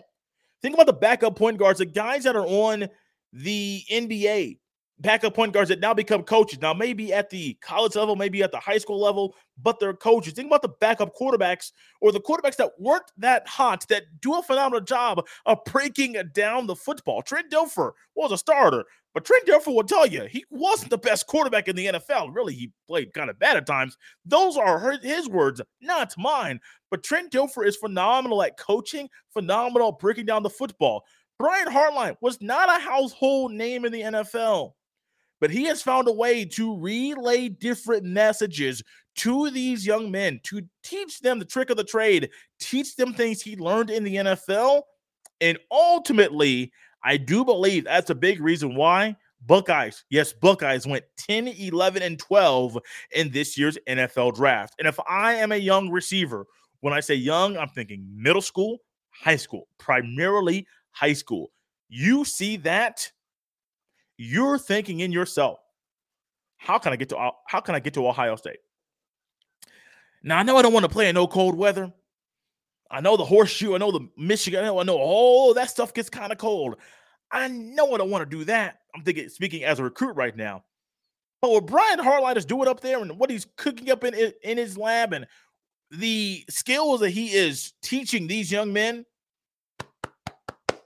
Think 0.62 0.74
about 0.76 0.88
the 0.88 0.94
backup 0.94 1.36
point 1.36 1.58
guards, 1.58 1.80
the 1.80 1.86
guys 1.86 2.24
that 2.26 2.36
are 2.36 2.46
on 2.46 2.88
the 3.34 3.84
NBA, 3.92 4.58
backup 5.02 5.34
point 5.34 5.54
guards 5.54 5.70
that 5.70 5.80
now 5.80 5.94
become 5.94 6.24
coaches. 6.24 6.62
Now, 6.62 6.74
maybe 6.74 7.14
at 7.14 7.30
the 7.30 7.58
college 7.62 7.96
level, 7.96 8.16
maybe 8.16 8.44
at 8.44 8.52
the 8.52 8.60
high 8.60 8.78
school 8.78 9.00
level, 9.00 9.36
but 9.62 9.80
they're 9.80 9.94
coaches. 9.94 10.34
Think 10.34 10.48
about 10.48 10.62
the 10.62 10.70
backup 10.70 11.16
quarterbacks 11.16 11.72
or 12.02 12.12
the 12.12 12.20
quarterbacks 12.20 12.58
that 12.58 12.72
weren't 12.80 13.12
that 13.18 13.48
hot, 13.48 13.86
that 13.90 14.04
do 14.22 14.36
a 14.36 14.44
phenomenal 14.44 14.82
job 14.82 15.26
of 15.46 15.60
breaking 15.66 16.16
down 16.34 16.68
the 16.68 16.76
football. 16.76 17.22
Trent 17.22 17.52
Dilfer 17.52 17.92
was 18.16 18.32
a 18.32 18.38
starter, 18.38 18.86
but 19.14 19.26
Trent 19.26 19.46
Dilfer 19.48 19.74
will 19.74 19.84
tell 19.84 20.06
you 20.06 20.24
he 20.24 20.46
wasn't 20.50 20.90
the 20.90 20.98
best 20.98 21.28
quarterback 21.28 21.68
in 21.68 21.76
the 21.76 21.88
NFL. 21.88 22.36
Really, 22.36 22.54
he 22.54 22.72
played 22.88 23.14
kind 23.14 23.30
of 23.30 23.40
bad 23.40 23.58
at 23.58 23.66
times. 23.66 23.98
Those 24.26 24.58
are 24.58 24.98
his 25.02 25.30
words, 25.30 25.62
not 25.82 26.14
mine. 26.18 26.60
But 26.92 27.04
Trent 27.04 27.32
Dilfer 27.32 27.66
is 27.66 27.78
phenomenal 27.78 28.44
at 28.44 28.58
coaching, 28.58 29.10
phenomenal 29.32 29.94
breaking 29.94 30.26
down 30.26 30.44
the 30.44 30.50
football. 30.50 31.04
Brian 31.38 31.68
Hartline 31.68 32.18
was 32.20 32.42
not 32.42 32.68
a 32.70 32.84
household 32.84 33.54
name 33.54 33.86
in 33.86 33.94
the 33.94 34.02
NFL 34.02 34.74
but 35.40 35.52
he 35.52 35.66
has 35.66 35.82
found 35.82 36.08
a 36.08 36.12
way 36.12 36.46
to 36.46 36.78
relay 36.80 37.50
different 37.50 38.04
messages 38.04 38.84
to 39.16 39.50
these 39.52 39.86
young 39.86 40.10
men 40.12 40.40
to 40.44 40.62
teach 40.84 41.20
them 41.20 41.40
the 41.40 41.46
trick 41.46 41.70
of 41.70 41.78
the 41.78 41.84
trade, 41.84 42.30
teach 42.60 42.96
them 42.96 43.14
things 43.14 43.42
he 43.42 43.56
learned 43.58 43.90
in 43.90 44.04
the 44.04 44.16
NFL. 44.16 44.84
And 45.42 45.58
ultimately, 45.72 46.72
I 47.04 47.18
do 47.18 47.44
believe 47.44 47.86
that's 47.86 48.10
a 48.10 48.16
big 48.16 48.42
reason 48.42 48.76
why 48.76 49.16
Buckeyes, 49.46 50.04
yes, 50.10 50.34
Buckeyes 50.34 50.86
went 50.86 51.06
10, 51.18 51.48
11, 51.48 52.04
and 52.04 52.20
12 52.20 52.78
in 53.12 53.32
this 53.32 53.58
year's 53.58 53.78
NFL 53.88 54.36
draft. 54.36 54.76
And 54.80 54.88
if 54.88 55.00
I 55.08 55.36
am 55.36 55.52
a 55.52 55.58
young 55.58 55.90
receiver, 55.90 56.46
when 56.82 56.94
I 56.94 57.00
say 57.00 57.16
young, 57.16 57.58
I'm 57.58 57.70
thinking 57.70 58.06
middle 58.14 58.42
school, 58.42 58.80
high 59.12 59.38
school, 59.38 59.68
primarily 59.78 60.68
high 60.92 61.14
school. 61.14 61.52
You 61.88 62.26
see 62.26 62.58
that 62.58 63.12
you're 64.22 64.60
thinking 64.60 65.00
in 65.00 65.14
yourself, 65.14 65.60
how 66.58 66.78
can 66.78 66.92
I 66.92 66.98
get 66.98 67.08
to 67.10 67.18
oh-, 67.18 67.38
how 67.48 67.62
can 67.62 67.74
I 67.74 67.80
get 67.80 67.94
to 67.94 68.06
Ohio 68.06 68.36
State? 68.36 68.60
Now 70.22 70.38
I 70.38 70.44
know 70.44 70.58
I 70.58 70.62
don't 70.62 70.74
want 70.74 70.84
to 70.84 70.92
play 70.92 71.08
in 71.08 71.16
no 71.16 71.26
cold 71.26 71.56
weather. 71.56 71.94
I 72.92 73.00
know 73.00 73.16
the 73.16 73.24
horseshoe, 73.24 73.76
I 73.76 73.78
know 73.78 73.92
the 73.92 74.10
Michigan, 74.18 74.60
I 74.60 74.68
know, 74.68 74.80
I 74.80 74.84
know 74.84 74.98
all 74.98 75.54
that 75.54 75.70
stuff 75.70 75.94
gets 75.94 76.10
kind 76.10 76.34
of 76.34 76.38
cold. 76.38 76.76
I 77.32 77.48
know 77.48 77.94
I 77.94 77.98
don't 77.98 78.10
want 78.10 78.30
to 78.30 78.38
do 78.38 78.44
that. 78.46 78.80
I'm 78.94 79.04
thinking, 79.04 79.30
speaking 79.30 79.64
as 79.64 79.80
a 79.80 79.84
recruit 79.84 80.16
right 80.16 80.36
now. 80.36 80.66
But 81.42 81.52
what 81.52 81.68
Brian 81.68 82.00
Hartline 82.00 82.36
is 82.36 82.46
doing 82.46 82.68
up 82.68 82.82
there 82.82 83.00
and 83.00 83.18
what 83.18 83.30
he's 83.30 83.48
cooking 83.56 83.90
up 83.90 84.04
in, 84.04 84.34
in 84.44 84.58
his 84.58 84.78
lab 84.78 85.14
and 85.14 85.28
the 85.92 86.44
skills 86.50 87.00
that 87.00 87.12
he 87.12 87.28
is 87.32 87.72
teaching 87.82 88.28
these 88.28 88.52
young 88.52 88.74
men, 88.74 89.06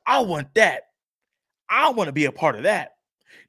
I 0.06 0.20
want 0.20 0.54
that. 0.54 0.84
I 1.70 1.90
want 1.90 2.10
to 2.10 2.14
be 2.14 2.26
a 2.26 2.32
part 2.32 2.56
of 2.56 2.64
that. 2.64 2.93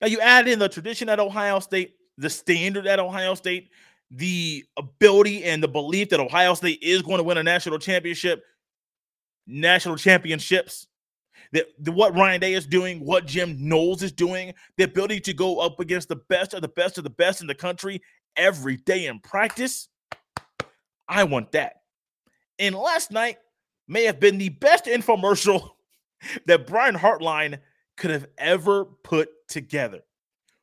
Now 0.00 0.08
you 0.08 0.20
add 0.20 0.48
in 0.48 0.58
the 0.58 0.68
tradition 0.68 1.08
at 1.08 1.20
Ohio 1.20 1.60
State, 1.60 1.96
the 2.18 2.30
standard 2.30 2.86
at 2.86 2.98
Ohio 2.98 3.34
State, 3.34 3.70
the 4.10 4.64
ability 4.76 5.44
and 5.44 5.62
the 5.62 5.68
belief 5.68 6.10
that 6.10 6.20
Ohio 6.20 6.54
State 6.54 6.80
is 6.82 7.02
going 7.02 7.18
to 7.18 7.24
win 7.24 7.38
a 7.38 7.42
national 7.42 7.78
championship, 7.78 8.44
national 9.46 9.96
championships. 9.96 10.86
That 11.52 11.66
what 11.84 12.16
Ryan 12.16 12.40
Day 12.40 12.54
is 12.54 12.66
doing, 12.66 13.04
what 13.04 13.26
Jim 13.26 13.56
Knowles 13.60 14.02
is 14.02 14.12
doing, 14.12 14.54
the 14.76 14.84
ability 14.84 15.20
to 15.20 15.34
go 15.34 15.60
up 15.60 15.78
against 15.78 16.08
the 16.08 16.16
best 16.16 16.52
of 16.52 16.62
the 16.62 16.68
best 16.68 16.98
of 16.98 17.04
the 17.04 17.10
best 17.10 17.40
in 17.40 17.46
the 17.46 17.54
country 17.54 18.02
every 18.36 18.76
day 18.76 19.06
in 19.06 19.20
practice. 19.20 19.88
I 21.08 21.24
want 21.24 21.52
that. 21.52 21.82
And 22.58 22.74
last 22.74 23.10
night 23.10 23.38
may 23.86 24.04
have 24.04 24.20
been 24.20 24.38
the 24.38 24.48
best 24.48 24.86
infomercial 24.86 25.70
that 26.46 26.66
Brian 26.66 26.94
Hartline 26.94 27.60
could 27.96 28.10
have 28.10 28.26
ever 28.38 28.84
put 28.84 29.28
together. 29.54 30.00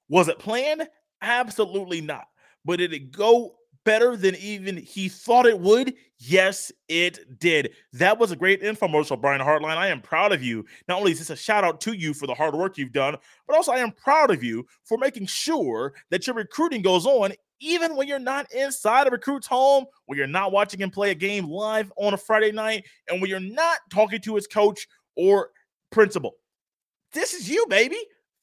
Was 0.09 0.27
it 0.27 0.37
planned? 0.37 0.87
Absolutely 1.21 2.01
not. 2.01 2.27
But 2.63 2.77
did 2.77 2.93
it 2.93 3.11
go 3.11 3.55
better 3.83 4.15
than 4.15 4.35
even 4.35 4.77
he 4.77 5.09
thought 5.09 5.47
it 5.47 5.59
would? 5.59 5.95
Yes, 6.19 6.71
it 6.87 7.39
did. 7.39 7.71
That 7.93 8.19
was 8.19 8.31
a 8.31 8.35
great 8.35 8.61
infomercial, 8.61 9.19
Brian 9.19 9.41
Hartline. 9.41 9.77
I 9.77 9.87
am 9.87 10.01
proud 10.01 10.31
of 10.31 10.43
you. 10.43 10.65
Not 10.87 10.99
only 10.99 11.13
is 11.13 11.19
this 11.19 11.31
a 11.31 11.35
shout 11.35 11.63
out 11.63 11.81
to 11.81 11.93
you 11.93 12.13
for 12.13 12.27
the 12.27 12.35
hard 12.35 12.53
work 12.53 12.77
you've 12.77 12.91
done, 12.91 13.15
but 13.47 13.55
also 13.55 13.71
I 13.71 13.79
am 13.79 13.93
proud 13.93 14.29
of 14.29 14.43
you 14.43 14.67
for 14.83 14.99
making 14.99 15.25
sure 15.25 15.93
that 16.11 16.27
your 16.27 16.35
recruiting 16.35 16.83
goes 16.83 17.07
on 17.07 17.33
even 17.61 17.95
when 17.95 18.07
you're 18.07 18.19
not 18.19 18.51
inside 18.51 19.07
a 19.07 19.11
recruit's 19.11 19.47
home, 19.47 19.85
when 20.07 20.17
you're 20.17 20.27
not 20.27 20.51
watching 20.51 20.81
him 20.81 20.89
play 20.89 21.11
a 21.11 21.15
game 21.15 21.47
live 21.47 21.93
on 21.95 22.13
a 22.13 22.17
Friday 22.17 22.51
night, 22.51 22.83
and 23.07 23.21
when 23.21 23.29
you're 23.29 23.39
not 23.39 23.77
talking 23.89 24.19
to 24.19 24.35
his 24.35 24.47
coach 24.47 24.87
or 25.15 25.51
principal. 25.91 26.33
This 27.13 27.33
is 27.33 27.49
you, 27.49 27.65
baby. 27.67 27.97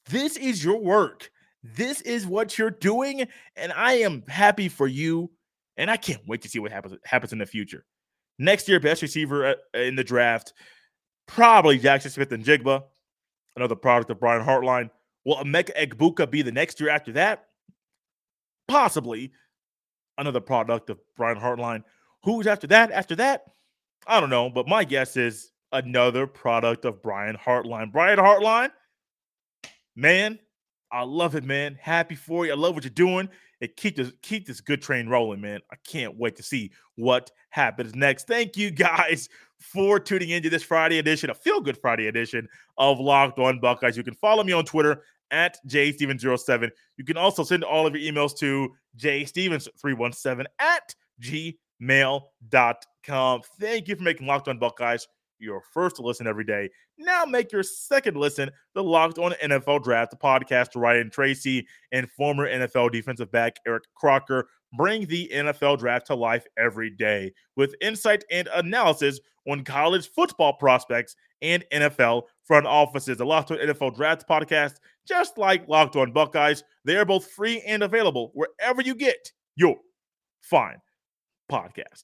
This 0.09 0.37
is 0.37 0.63
your 0.63 0.79
work. 0.79 1.29
This 1.63 2.01
is 2.01 2.25
what 2.25 2.57
you're 2.57 2.71
doing. 2.71 3.27
And 3.55 3.71
I 3.73 3.93
am 3.93 4.23
happy 4.27 4.67
for 4.67 4.87
you. 4.87 5.31
And 5.77 5.89
I 5.89 5.97
can't 5.97 6.21
wait 6.27 6.41
to 6.41 6.49
see 6.49 6.59
what 6.59 6.71
happens, 6.71 6.97
happens 7.05 7.31
in 7.31 7.39
the 7.39 7.45
future. 7.45 7.85
Next 8.37 8.67
year, 8.67 8.79
best 8.79 9.01
receiver 9.01 9.47
uh, 9.47 9.77
in 9.77 9.95
the 9.95 10.03
draft, 10.03 10.53
probably 11.27 11.79
Jaxon 11.79 12.09
Smith-Njigba, 12.09 12.83
another 13.55 13.75
product 13.75 14.09
of 14.09 14.19
Brian 14.19 14.43
Hartline. 14.43 14.89
Will 15.25 15.37
Emeka 15.37 15.71
Egbuka 15.77 16.29
be 16.29 16.41
the 16.41 16.51
next 16.51 16.79
year 16.79 16.89
after 16.89 17.11
that? 17.13 17.45
Possibly 18.67 19.31
another 20.17 20.39
product 20.39 20.89
of 20.89 20.99
Brian 21.17 21.37
Hartline. 21.37 21.83
Who's 22.23 22.47
after 22.47 22.67
that? 22.67 22.91
After 22.91 23.15
that, 23.17 23.43
I 24.07 24.19
don't 24.19 24.29
know. 24.29 24.49
But 24.49 24.67
my 24.67 24.83
guess 24.83 25.17
is 25.17 25.51
another 25.71 26.25
product 26.25 26.85
of 26.85 27.01
Brian 27.01 27.37
Hartline. 27.37 27.91
Brian 27.91 28.19
Hartline, 28.19 28.71
man, 29.99 30.39
I 30.91 31.03
love 31.03 31.35
it, 31.35 31.43
man. 31.43 31.77
Happy 31.79 32.15
for 32.15 32.45
you. 32.45 32.51
I 32.51 32.55
love 32.55 32.75
what 32.75 32.83
you're 32.83 32.91
doing. 32.91 33.29
And 33.61 33.75
keep 33.75 33.97
this 33.97 34.13
keep 34.21 34.47
this 34.47 34.61
good 34.61 34.81
train 34.81 35.09
rolling, 35.09 35.41
man. 35.41 35.59
I 35.71 35.75
can't 35.85 36.17
wait 36.17 36.37
to 36.37 36.43
see 36.43 36.71
what 36.95 37.29
happens 37.49 37.93
next. 37.93 38.27
Thank 38.27 38.55
you 38.55 38.71
guys 38.71 39.27
for 39.59 39.99
tuning 39.99 40.29
into 40.29 40.49
this 40.49 40.63
Friday 40.63 40.99
edition, 40.99 41.29
a 41.29 41.33
feel 41.33 41.59
good 41.59 41.77
Friday 41.77 42.07
edition 42.07 42.47
of 42.77 42.99
Locked 42.99 43.39
On 43.39 43.59
Buckeyes. 43.59 43.97
You 43.97 44.03
can 44.03 44.13
follow 44.13 44.43
me 44.43 44.53
on 44.53 44.63
Twitter 44.63 45.03
at 45.31 45.57
jstevens07. 45.67 46.69
You 46.97 47.03
can 47.03 47.17
also 47.17 47.43
send 47.43 47.65
all 47.65 47.85
of 47.85 47.95
your 47.95 48.11
emails 48.11 48.35
to 48.37 48.73
jstevens317 48.97 50.45
at 50.59 50.95
gmail.com. 51.21 53.41
Thank 53.59 53.87
you 53.89 53.95
for 53.95 54.03
making 54.03 54.25
Locked 54.25 54.47
On 54.47 54.57
Buckeyes 54.57 55.05
your 55.39 55.61
first 55.73 55.99
listen 55.99 56.27
every 56.27 56.43
day. 56.43 56.69
Now 56.97 57.25
make 57.25 57.51
your 57.51 57.63
second 57.63 58.17
listen 58.17 58.49
the 58.75 58.83
Locked 58.83 59.17
On 59.17 59.31
NFL 59.43 59.83
Draft, 59.83 60.15
podcast 60.21 60.69
Ryan 60.75 61.09
Tracy 61.09 61.67
and 61.91 62.09
former 62.11 62.47
NFL 62.47 62.91
defensive 62.91 63.31
back 63.31 63.55
Eric 63.65 63.83
Crocker 63.95 64.47
bring 64.73 65.07
the 65.07 65.29
NFL 65.33 65.79
draft 65.79 66.07
to 66.07 66.15
life 66.15 66.45
every 66.57 66.89
day 66.89 67.31
with 67.55 67.75
insight 67.81 68.23
and 68.31 68.47
analysis 68.53 69.19
on 69.47 69.63
college 69.63 70.09
football 70.09 70.53
prospects 70.53 71.15
and 71.41 71.63
NFL 71.73 72.23
front 72.43 72.67
offices. 72.67 73.17
The 73.17 73.25
Locked 73.25 73.51
On 73.51 73.57
NFL 73.57 73.95
Draft 73.95 74.27
podcast, 74.27 74.75
just 75.07 75.37
like 75.37 75.67
Locked 75.67 75.95
On 75.95 76.11
Buckeyes, 76.11 76.63
they 76.85 76.97
are 76.97 77.05
both 77.05 77.29
free 77.31 77.61
and 77.65 77.83
available 77.83 78.31
wherever 78.33 78.81
you 78.81 78.95
get 78.95 79.31
your 79.55 79.77
fine 80.41 80.77
podcast. 81.51 82.03